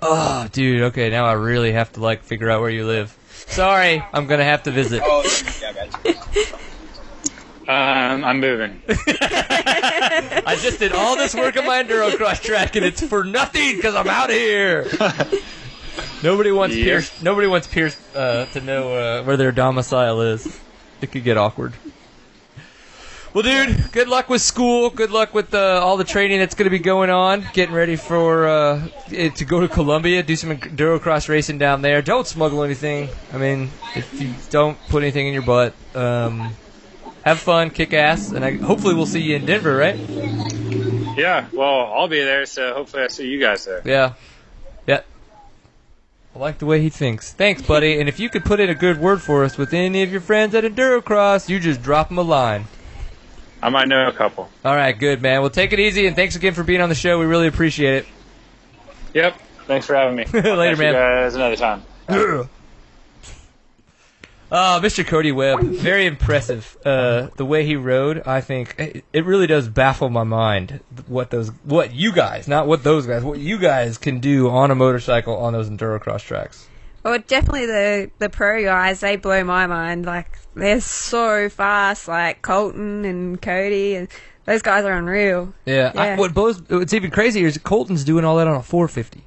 [0.00, 0.82] Oh, dude.
[0.82, 3.16] Okay, now I really have to like figure out where you live.
[3.48, 5.02] Sorry, I'm gonna have to visit.
[7.68, 8.80] Um, I'm moving.
[8.88, 13.94] I just did all this work on my endurocross track, and it's for nothing because
[13.94, 14.86] I'm out of here.
[16.22, 16.84] Nobody wants Yep.
[16.84, 17.22] Pierce.
[17.22, 20.58] Nobody wants Pierce uh, to know uh, where their domicile is.
[21.02, 21.74] It could get awkward.
[23.38, 24.90] Well, dude, good luck with school.
[24.90, 27.46] Good luck with uh, all the training that's going to be going on.
[27.52, 32.02] Getting ready for uh, it to go to Colombia, do some endurocross racing down there.
[32.02, 33.08] Don't smuggle anything.
[33.32, 36.52] I mean, if you don't put anything in your butt, um,
[37.24, 39.96] have fun, kick ass, and I, hopefully we'll see you in Denver, right?
[41.16, 43.82] Yeah, well, I'll be there, so hopefully I see you guys there.
[43.84, 44.14] Yeah.
[44.88, 45.02] Yeah.
[46.34, 47.34] I like the way he thinks.
[47.34, 48.00] Thanks, buddy.
[48.00, 50.20] And if you could put in a good word for us with any of your
[50.20, 52.66] friends at Endurocross, you just drop them a line.
[53.62, 54.48] I might know a couple.
[54.64, 55.40] All right, good, man.
[55.40, 57.18] Well, take it easy, and thanks again for being on the show.
[57.18, 58.06] We really appreciate it.
[59.14, 59.40] Yep.
[59.66, 60.24] Thanks for having me.
[60.32, 60.92] Later, man.
[60.92, 61.82] guys another time.
[64.50, 65.06] Oh, Mr.
[65.06, 66.78] Cody Webb, very impressive.
[66.82, 71.28] Uh, the way he rode, I think it, it really does baffle my mind what
[71.28, 74.74] those, what you guys, not what those guys, what you guys can do on a
[74.74, 76.66] motorcycle on those endurocross tracks.
[77.08, 79.00] Well, definitely the the pro guys.
[79.00, 80.04] They blow my mind.
[80.06, 82.08] Like they're so fast.
[82.08, 84.08] Like Colton and Cody and
[84.44, 85.52] those guys are unreal.
[85.66, 89.22] Yeah, I, what blows, what's even crazier is Colton's doing all that on a 450.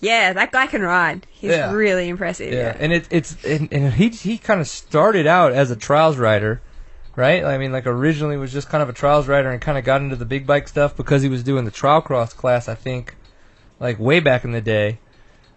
[0.00, 1.26] Yeah, that guy can ride.
[1.30, 1.72] He's Yeah.
[1.72, 2.52] really impressive.
[2.52, 2.76] Yeah, Yeah.
[2.78, 6.60] and it, it's and, and he he kind of started out as a trials rider,
[7.16, 7.44] right?
[7.44, 10.00] I mean, like originally was just kind of a trials rider and kind of got
[10.02, 13.14] into the big bike stuff because he was doing the trial cross class, I think,
[13.80, 14.98] like way back in the day.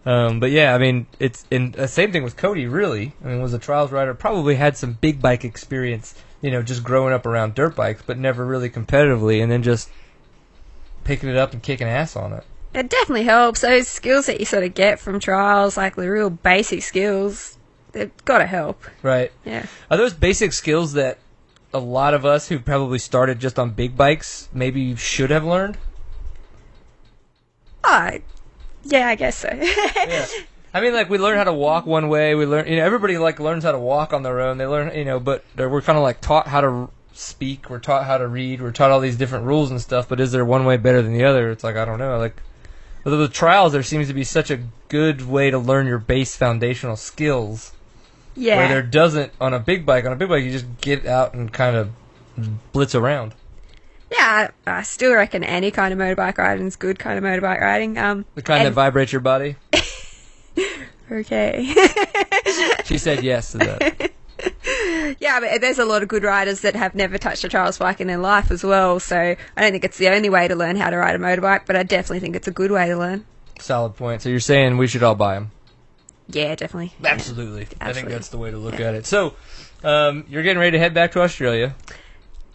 [0.05, 2.67] Um, but yeah, I mean, it's and the same thing with Cody.
[2.67, 6.61] Really, I mean, was a trials rider, probably had some big bike experience, you know,
[6.61, 9.89] just growing up around dirt bikes, but never really competitively, and then just
[11.03, 12.43] picking it up and kicking ass on it.
[12.73, 13.61] It definitely helps.
[13.61, 17.57] Those skills that you sort of get from trials, like the real basic skills,
[17.91, 18.83] they've got to help.
[19.01, 19.31] Right.
[19.43, 19.65] Yeah.
[19.89, 21.17] Are those basic skills that
[21.73, 25.77] a lot of us who probably started just on big bikes maybe should have learned?
[27.83, 28.19] Oh,
[28.83, 29.49] yeah, I guess so.
[30.07, 30.25] Yeah.
[30.73, 32.35] I mean, like we learn how to walk one way.
[32.35, 34.59] We learn, you know, everybody like learns how to walk on their own.
[34.59, 37.69] They learn, you know, but we're kind of like taught how to speak.
[37.71, 38.61] We're taught how to read.
[38.61, 40.07] We're taught all these different rules and stuff.
[40.07, 41.49] But is there one way better than the other?
[41.49, 42.19] It's like I don't know.
[42.19, 42.35] Like
[43.03, 44.59] with the trials, there seems to be such a
[44.89, 47.71] good way to learn your base foundational skills.
[48.35, 48.57] yeah.
[48.57, 50.05] Where there doesn't on a big bike.
[50.05, 51.89] On a big bike, you just get out and kind of
[52.73, 53.33] blitz around.
[54.11, 57.61] Yeah, I, I still reckon any kind of motorbike riding is good kind of motorbike
[57.61, 57.97] riding.
[57.97, 59.55] Um, The kind that and- vibrates your body.
[61.11, 61.73] okay.
[62.85, 64.11] She said yes to that.
[65.19, 68.01] yeah, but there's a lot of good riders that have never touched a trials bike
[68.01, 68.99] in their life as well.
[68.99, 71.67] So I don't think it's the only way to learn how to ride a motorbike,
[71.67, 73.25] but I definitely think it's a good way to learn.
[73.59, 74.23] Solid point.
[74.23, 75.51] So you're saying we should all buy them?
[76.29, 76.93] Yeah, definitely.
[77.03, 77.67] Absolutely.
[77.79, 79.05] I think that's the way to look at it.
[79.05, 79.35] So,
[79.83, 81.75] um, you're getting ready to head back to Australia.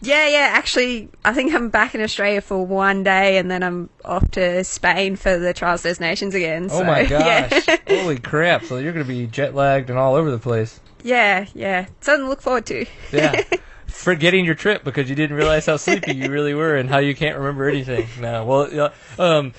[0.05, 0.49] Yeah, yeah.
[0.53, 4.63] Actually, I think I'm back in Australia for one day, and then I'm off to
[4.63, 6.65] Spain for the Trials Des Nations again.
[6.71, 7.47] Oh so, my Yeah.
[7.49, 7.79] gosh!
[7.87, 8.63] Holy crap!
[8.65, 10.79] So you're going to be jet lagged and all over the place.
[11.03, 11.87] yeah, yeah.
[12.01, 12.85] Something to look forward to.
[13.11, 13.41] Yeah.
[13.87, 17.15] Forgetting your trip because you didn't realize how sleepy you really were and how you
[17.15, 18.07] can't remember anything.
[18.19, 18.43] No.
[18.45, 19.53] Well, yeah, um,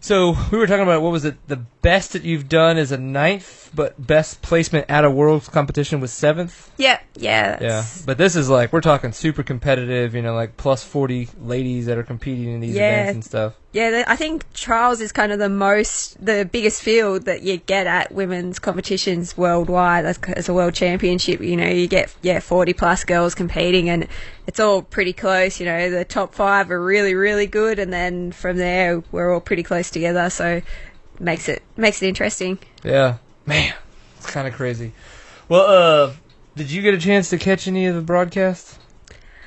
[0.00, 1.36] so we were talking about what was it?
[1.48, 6.00] The best that you've done is a ninth, but best placement at a world competition
[6.00, 6.70] was seventh.
[6.78, 7.58] yeah, yeah.
[7.60, 10.14] Yeah, but this is like we're talking super competitive.
[10.14, 12.90] You know, like plus forty ladies that are competing in these Yeah.
[13.02, 13.54] events and stuff.
[13.70, 17.86] Yeah, I think trials is kind of the most, the biggest field that you get
[17.86, 20.06] at women's competitions worldwide.
[20.06, 24.08] As, a world championship, you know, you get yeah forty plus girls competing, and
[24.46, 25.60] it's all pretty close.
[25.60, 29.40] You know, the top five are really really good, and then from there we're all
[29.40, 30.30] pretty close together.
[30.30, 30.62] So
[31.20, 32.58] makes it makes it interesting.
[32.82, 33.74] Yeah, man,
[34.16, 34.92] it's kind of crazy.
[35.46, 36.12] Well, uh,
[36.56, 38.78] did you get a chance to catch any of the broadcasts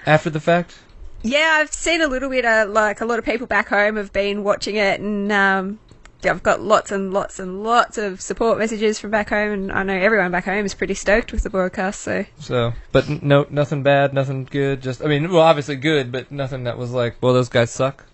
[0.06, 0.78] after the fact?
[1.24, 2.46] Yeah, I've seen a little bit.
[2.46, 5.80] Of, like a lot of people back home have been watching it, and um,
[6.24, 9.72] yeah, I've got lots and lots and lots of support messages from back home, and
[9.72, 12.02] I know everyone back home is pretty stoked with the broadcast.
[12.02, 14.82] So So, but no, nothing bad, nothing good.
[14.82, 18.06] Just, I mean, well, obviously good, but nothing that was like, well, those guys suck.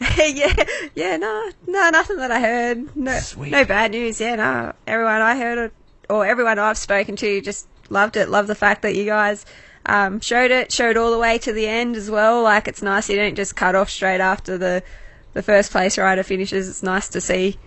[0.18, 0.52] yeah,
[0.94, 2.96] yeah, no, no, nothing that I heard.
[2.96, 3.52] No, Sweet.
[3.52, 4.20] no bad news.
[4.20, 5.70] Yeah, no, everyone I heard,
[6.10, 8.28] or everyone I've spoken to, just loved it.
[8.28, 9.46] Loved the fact that you guys
[9.86, 12.42] um, showed it, showed all the way to the end as well.
[12.42, 14.82] Like it's nice you don't just cut off straight after the
[15.32, 16.68] the first place rider finishes.
[16.68, 17.58] It's nice to see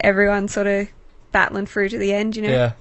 [0.00, 0.88] everyone sort of
[1.32, 2.36] battling through to the end.
[2.36, 2.50] You know.
[2.50, 2.72] Yeah.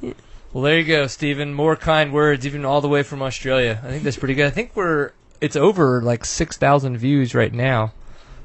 [0.00, 0.12] Yeah.
[0.52, 1.54] Well, there you go, Stephen.
[1.54, 3.80] More kind words, even all the way from Australia.
[3.82, 4.46] I think that's pretty good.
[4.46, 7.92] I think we're it's over like six thousand views right now.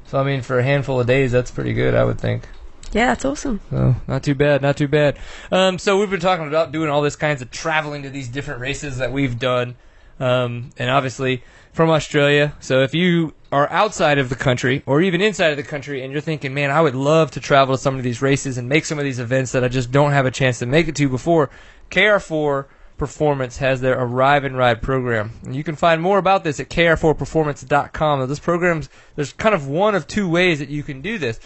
[0.06, 2.44] So I mean, for a handful of days, that's pretty good, I would think.
[2.92, 3.60] Yeah, that's awesome.
[3.70, 5.16] So not too bad, not too bad.
[5.52, 8.60] Um, so we've been talking about doing all this kinds of traveling to these different
[8.60, 9.76] races that we've done,
[10.20, 11.42] um, and obviously
[11.72, 12.54] from Australia.
[12.60, 16.12] So if you are outside of the country or even inside of the country, and
[16.12, 18.84] you're thinking, man, I would love to travel to some of these races and make
[18.84, 21.08] some of these events that I just don't have a chance to make it to
[21.08, 21.50] before,
[21.90, 22.66] KR4
[23.00, 25.32] Performance has their Arrive and Ride program.
[25.42, 28.18] And you can find more about this at kr4performance.com.
[28.18, 31.40] Now, this program's, there's kind of one of two ways that you can do this.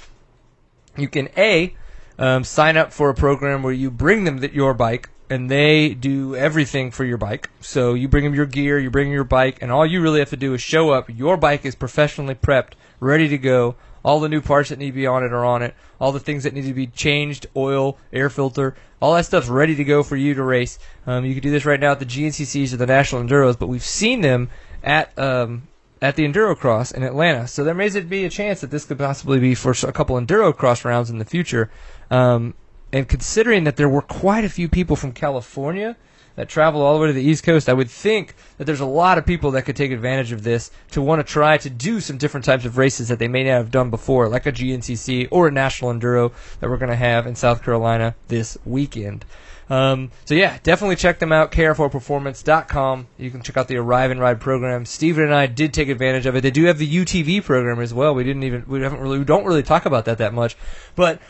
[0.97, 1.77] You can A,
[2.19, 5.95] um, sign up for a program where you bring them th- your bike and they
[5.95, 7.51] do everything for your bike.
[7.61, 10.31] So you bring them your gear, you bring your bike, and all you really have
[10.31, 11.09] to do is show up.
[11.09, 13.77] Your bike is professionally prepped, ready to go.
[14.05, 15.75] All the new parts that need to be on it are on it.
[15.99, 19.75] All the things that need to be changed, oil, air filter, all that stuff's ready
[19.77, 20.79] to go for you to race.
[21.07, 23.67] Um, you can do this right now at the GNCCs or the National Enduros, but
[23.67, 24.51] we've seen them
[24.83, 25.69] at um,
[26.03, 27.47] at the Enduro Cross in Atlanta.
[27.49, 30.55] So there may be a chance that this could possibly be for a couple Enduro
[30.55, 31.71] Cross rounds in the future.
[32.11, 32.55] Um,
[32.95, 35.97] and considering that there were quite a few people from California
[36.37, 38.87] that travel all the way to the East Coast, I would think that there's a
[38.87, 41.99] lot of people that could take advantage of this to want to try to do
[41.99, 45.27] some different types of races that they may not have done before, like a GNCC
[45.33, 49.25] or a National Enduro that we're going to have in South Carolina this weekend.
[49.69, 51.51] Um, so yeah, definitely check them out.
[51.51, 53.09] KR4Performance.com.
[53.19, 54.85] You can check out the Arrive and Ride program.
[54.85, 56.43] Steven and I did take advantage of it.
[56.43, 58.15] They do have the UTV program as well.
[58.15, 60.57] We didn't even we haven't really we don't really talk about that that much,
[60.95, 61.21] but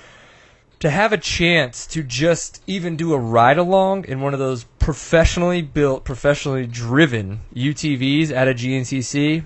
[0.81, 4.65] to have a chance to just even do a ride along in one of those
[4.79, 9.45] professionally built, professionally driven UTVs at a GNCC,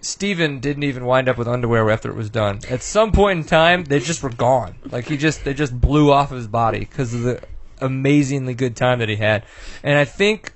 [0.00, 2.60] Steven didn't even wind up with underwear after it was done.
[2.68, 4.74] At some point in time, they just were gone.
[4.90, 7.42] Like he just they just blew off of his body because of the
[7.80, 9.44] amazingly good time that he had.
[9.82, 10.52] And I think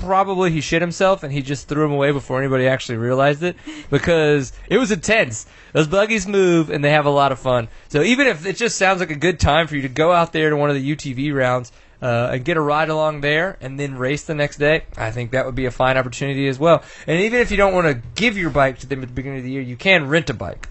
[0.00, 3.56] probably he shit himself and he just threw them away before anybody actually realized it
[3.90, 5.46] because it was intense.
[5.72, 7.68] Those buggies move and they have a lot of fun.
[7.88, 10.32] So even if it just sounds like a good time for you to go out
[10.32, 13.78] there to one of the UTV rounds uh, and get a ride along there and
[13.78, 16.82] then race the next day, I think that would be a fine opportunity as well.
[17.06, 19.38] And even if you don't want to give your bike to them at the beginning
[19.38, 20.68] of the year, you can rent a bike.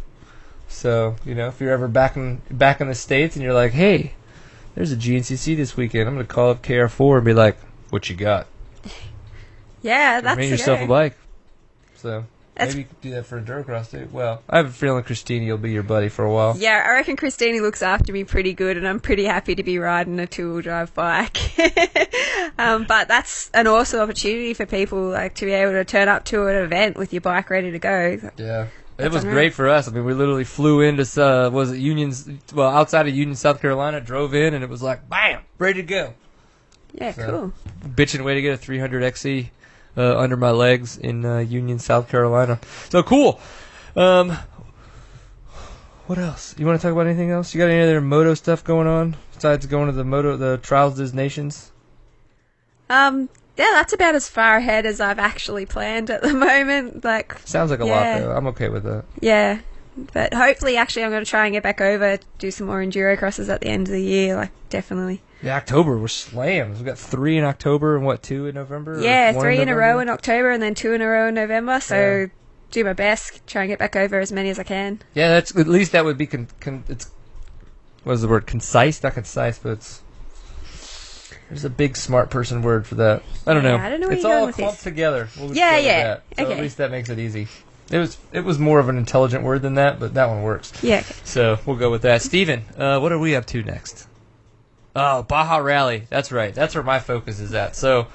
[0.70, 3.72] So you know if you're ever back in back in the states and you're like,
[3.72, 4.14] hey,
[4.76, 7.58] there's a GNCC this weekend, I'm gonna call up KR4 and be like,
[7.90, 8.48] what you got?
[9.88, 11.18] Yeah, that's Rent yourself a bike.
[11.96, 14.08] So That's- maybe you could do that for a Endurocross too.
[14.12, 16.56] Well, I have a feeling Christini will be your buddy for a while.
[16.58, 19.80] Yeah, I reckon Christini looks after me pretty good, and I'm pretty happy to be
[19.80, 21.38] riding a two-wheel drive bike.
[22.60, 26.26] um, but that's an awesome opportunity for people like to be able to turn up
[26.26, 28.20] to an event with your bike ready to go.
[28.38, 28.68] Yeah.
[28.98, 29.36] It was unreal.
[29.36, 29.88] great for us.
[29.88, 33.62] I mean, we literally flew into uh, was it Union's well outside of Union, South
[33.62, 36.14] Carolina, drove in, and it was like bam, ready to go.
[36.94, 37.90] Yeah, So- cool.
[37.92, 39.52] Bitching way to get a 300 XC
[39.98, 42.60] uh, under my legs in uh, Union, South Carolina.
[42.90, 43.40] So cool.
[43.95, 44.38] Um,
[46.06, 46.56] what else?
[46.57, 47.53] You want to talk about anything else?
[47.53, 50.95] You got any other moto stuff going on besides going to the moto the Trials
[50.98, 51.72] des Nations?
[52.90, 57.03] Um, yeah, that's about as far ahead as I've actually planned at the moment.
[57.03, 57.91] Like, Sounds like a Yeah.
[57.91, 58.32] lot though.
[58.32, 59.03] I'm okay with that.
[59.19, 59.60] yeah.
[60.14, 63.18] But hopefully, actually, I'm going to try and get back over, do some more enduro
[63.18, 64.36] crosses at the end of the year.
[64.36, 65.22] Like, definitely.
[65.42, 66.80] Yeah, October we're slams.
[66.80, 69.00] We got three in October and what two in November?
[69.02, 71.80] Yeah, three in a row in October and then two in a row in November.
[71.80, 72.26] So Yeah.
[72.72, 75.00] do my best, try and get back over as many as I can.
[75.14, 77.10] Yeah, that's at least that would be con, con, it's
[78.04, 79.04] what is the word concise?
[79.04, 80.02] Not concise, but it's
[81.50, 83.22] there's a big smart person word for that.
[83.46, 83.78] I don't know.
[83.78, 85.30] I don't know it's all clumped together.
[85.38, 86.04] We'll Yeah, yeah.
[86.04, 86.24] that.
[86.38, 86.54] So Okay.
[86.54, 87.48] at least that makes it easy.
[87.92, 90.74] It was it was more of an intelligent word than that, but that one works.
[90.82, 90.98] Yeah.
[91.00, 91.14] okay.
[91.24, 92.22] So we'll go with that.
[92.22, 94.08] Steven, uh, what are we up to next?
[94.99, 96.07] Oh, Baja Rally.
[96.10, 96.53] That's right.
[96.56, 97.76] That's where my focus is at.
[97.76, 98.07] So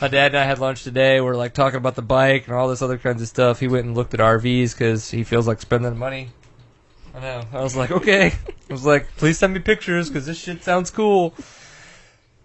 [0.00, 1.20] my dad and I had lunch today.
[1.20, 3.58] We're like talking about the bike and all this other kinds of stuff.
[3.58, 6.28] He went and looked at RVs because he feels like spending money.
[7.12, 7.42] I know.
[7.52, 8.34] I was like, okay.
[8.70, 11.34] I was like, please send me pictures because this shit sounds cool.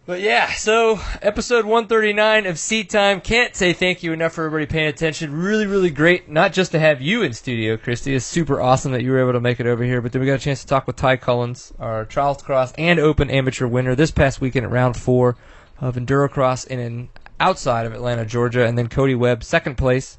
[0.05, 3.21] But yeah, so episode 139 of Seat Time.
[3.21, 5.31] Can't say thank you enough for everybody paying attention.
[5.33, 6.27] Really, really great.
[6.27, 8.13] Not just to have you in studio, Kristie.
[8.13, 10.01] It's super awesome that you were able to make it over here.
[10.01, 12.99] But then we got a chance to talk with Ty Cullins, our Trials Cross and
[12.99, 15.37] Open Amateur winner this past weekend at round four
[15.79, 17.09] of Endurocross in, in
[17.39, 18.65] outside of Atlanta, Georgia.
[18.65, 20.17] And then Cody Webb, second place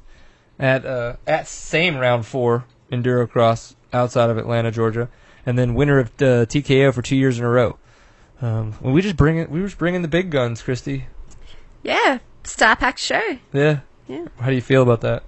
[0.57, 5.09] at uh, at same round four Enduro Cross outside of Atlanta, Georgia.
[5.45, 7.77] And then winner of uh, TKO for two years in a row.
[8.41, 9.49] Um, well, we just bring it.
[9.49, 11.03] We were just bringing the big guns, Kristie.
[11.83, 12.19] Yeah.
[12.43, 13.37] Star packed show.
[13.53, 13.79] Yeah.
[14.07, 14.25] Yeah.
[14.39, 15.23] How do you feel about that?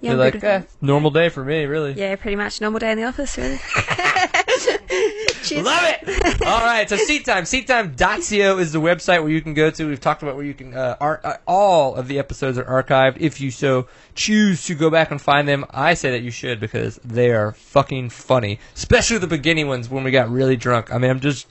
[0.00, 1.94] Yeah, You're I'm like, good eh, normal day for me, really.
[1.94, 3.58] Yeah, pretty much normal day in the office, really.
[5.42, 5.64] Cheers.
[5.64, 6.42] Love it.
[6.46, 7.44] All right, so Seat Time.
[7.44, 9.86] SeatTime.co is the website where you can go to.
[9.86, 10.74] We've talked about where you can.
[10.74, 13.18] Uh, ar- uh, all of the episodes are archived.
[13.20, 16.60] If you so choose to go back and find them, I say that you should
[16.60, 20.92] because they are fucking funny, especially the beginning ones when we got really drunk.
[20.92, 21.46] I mean, I'm just.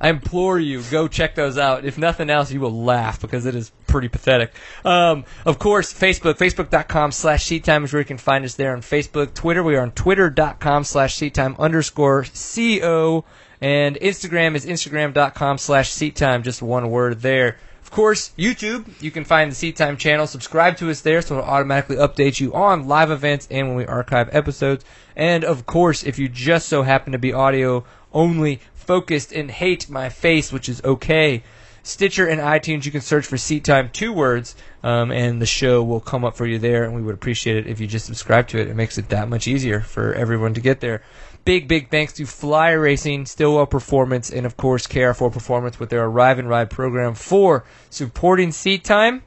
[0.00, 1.84] I implore you, go check those out.
[1.84, 4.52] If nothing else, you will laugh because it is pretty pathetic.
[4.84, 8.82] Um, of course, Facebook, facebook.com slash seattime is where you can find us there on
[8.82, 9.34] Facebook.
[9.34, 13.24] Twitter, we are on twitter.com slash seattime underscore co.
[13.60, 17.56] And Instagram is instagram.com slash seattime, just one word there.
[17.80, 20.26] Of course, YouTube, you can find the Seat Time channel.
[20.26, 23.86] Subscribe to us there so it'll automatically update you on live events and when we
[23.86, 24.84] archive episodes.
[25.14, 29.88] And of course, if you just so happen to be audio only focused and hate
[29.88, 31.42] my face, which is okay,
[31.86, 35.84] Stitcher and iTunes, you can search for Seat Time, two words, um, and the show
[35.84, 36.82] will come up for you there.
[36.82, 38.68] And we would appreciate it if you just subscribe to it.
[38.68, 41.02] It makes it that much easier for everyone to get there.
[41.44, 46.06] Big, big thanks to Fly Racing, Stillwell Performance, and of course KR4 Performance with their
[46.06, 49.22] Arrive and Ride program for supporting Seat Time.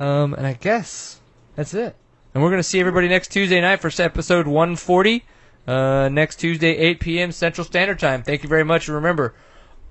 [0.00, 1.20] Um, and I guess
[1.56, 1.94] that's it.
[2.32, 5.24] And we're going to see everybody next Tuesday night for episode 140.
[5.66, 7.32] Uh, next Tuesday, 8 p.m.
[7.32, 8.22] Central Standard Time.
[8.22, 8.88] Thank you very much.
[8.88, 9.34] And remember,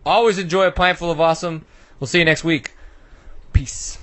[0.06, 1.66] always enjoy a pint full of awesome.
[2.00, 2.74] We'll see you next week.
[3.54, 4.01] Peace.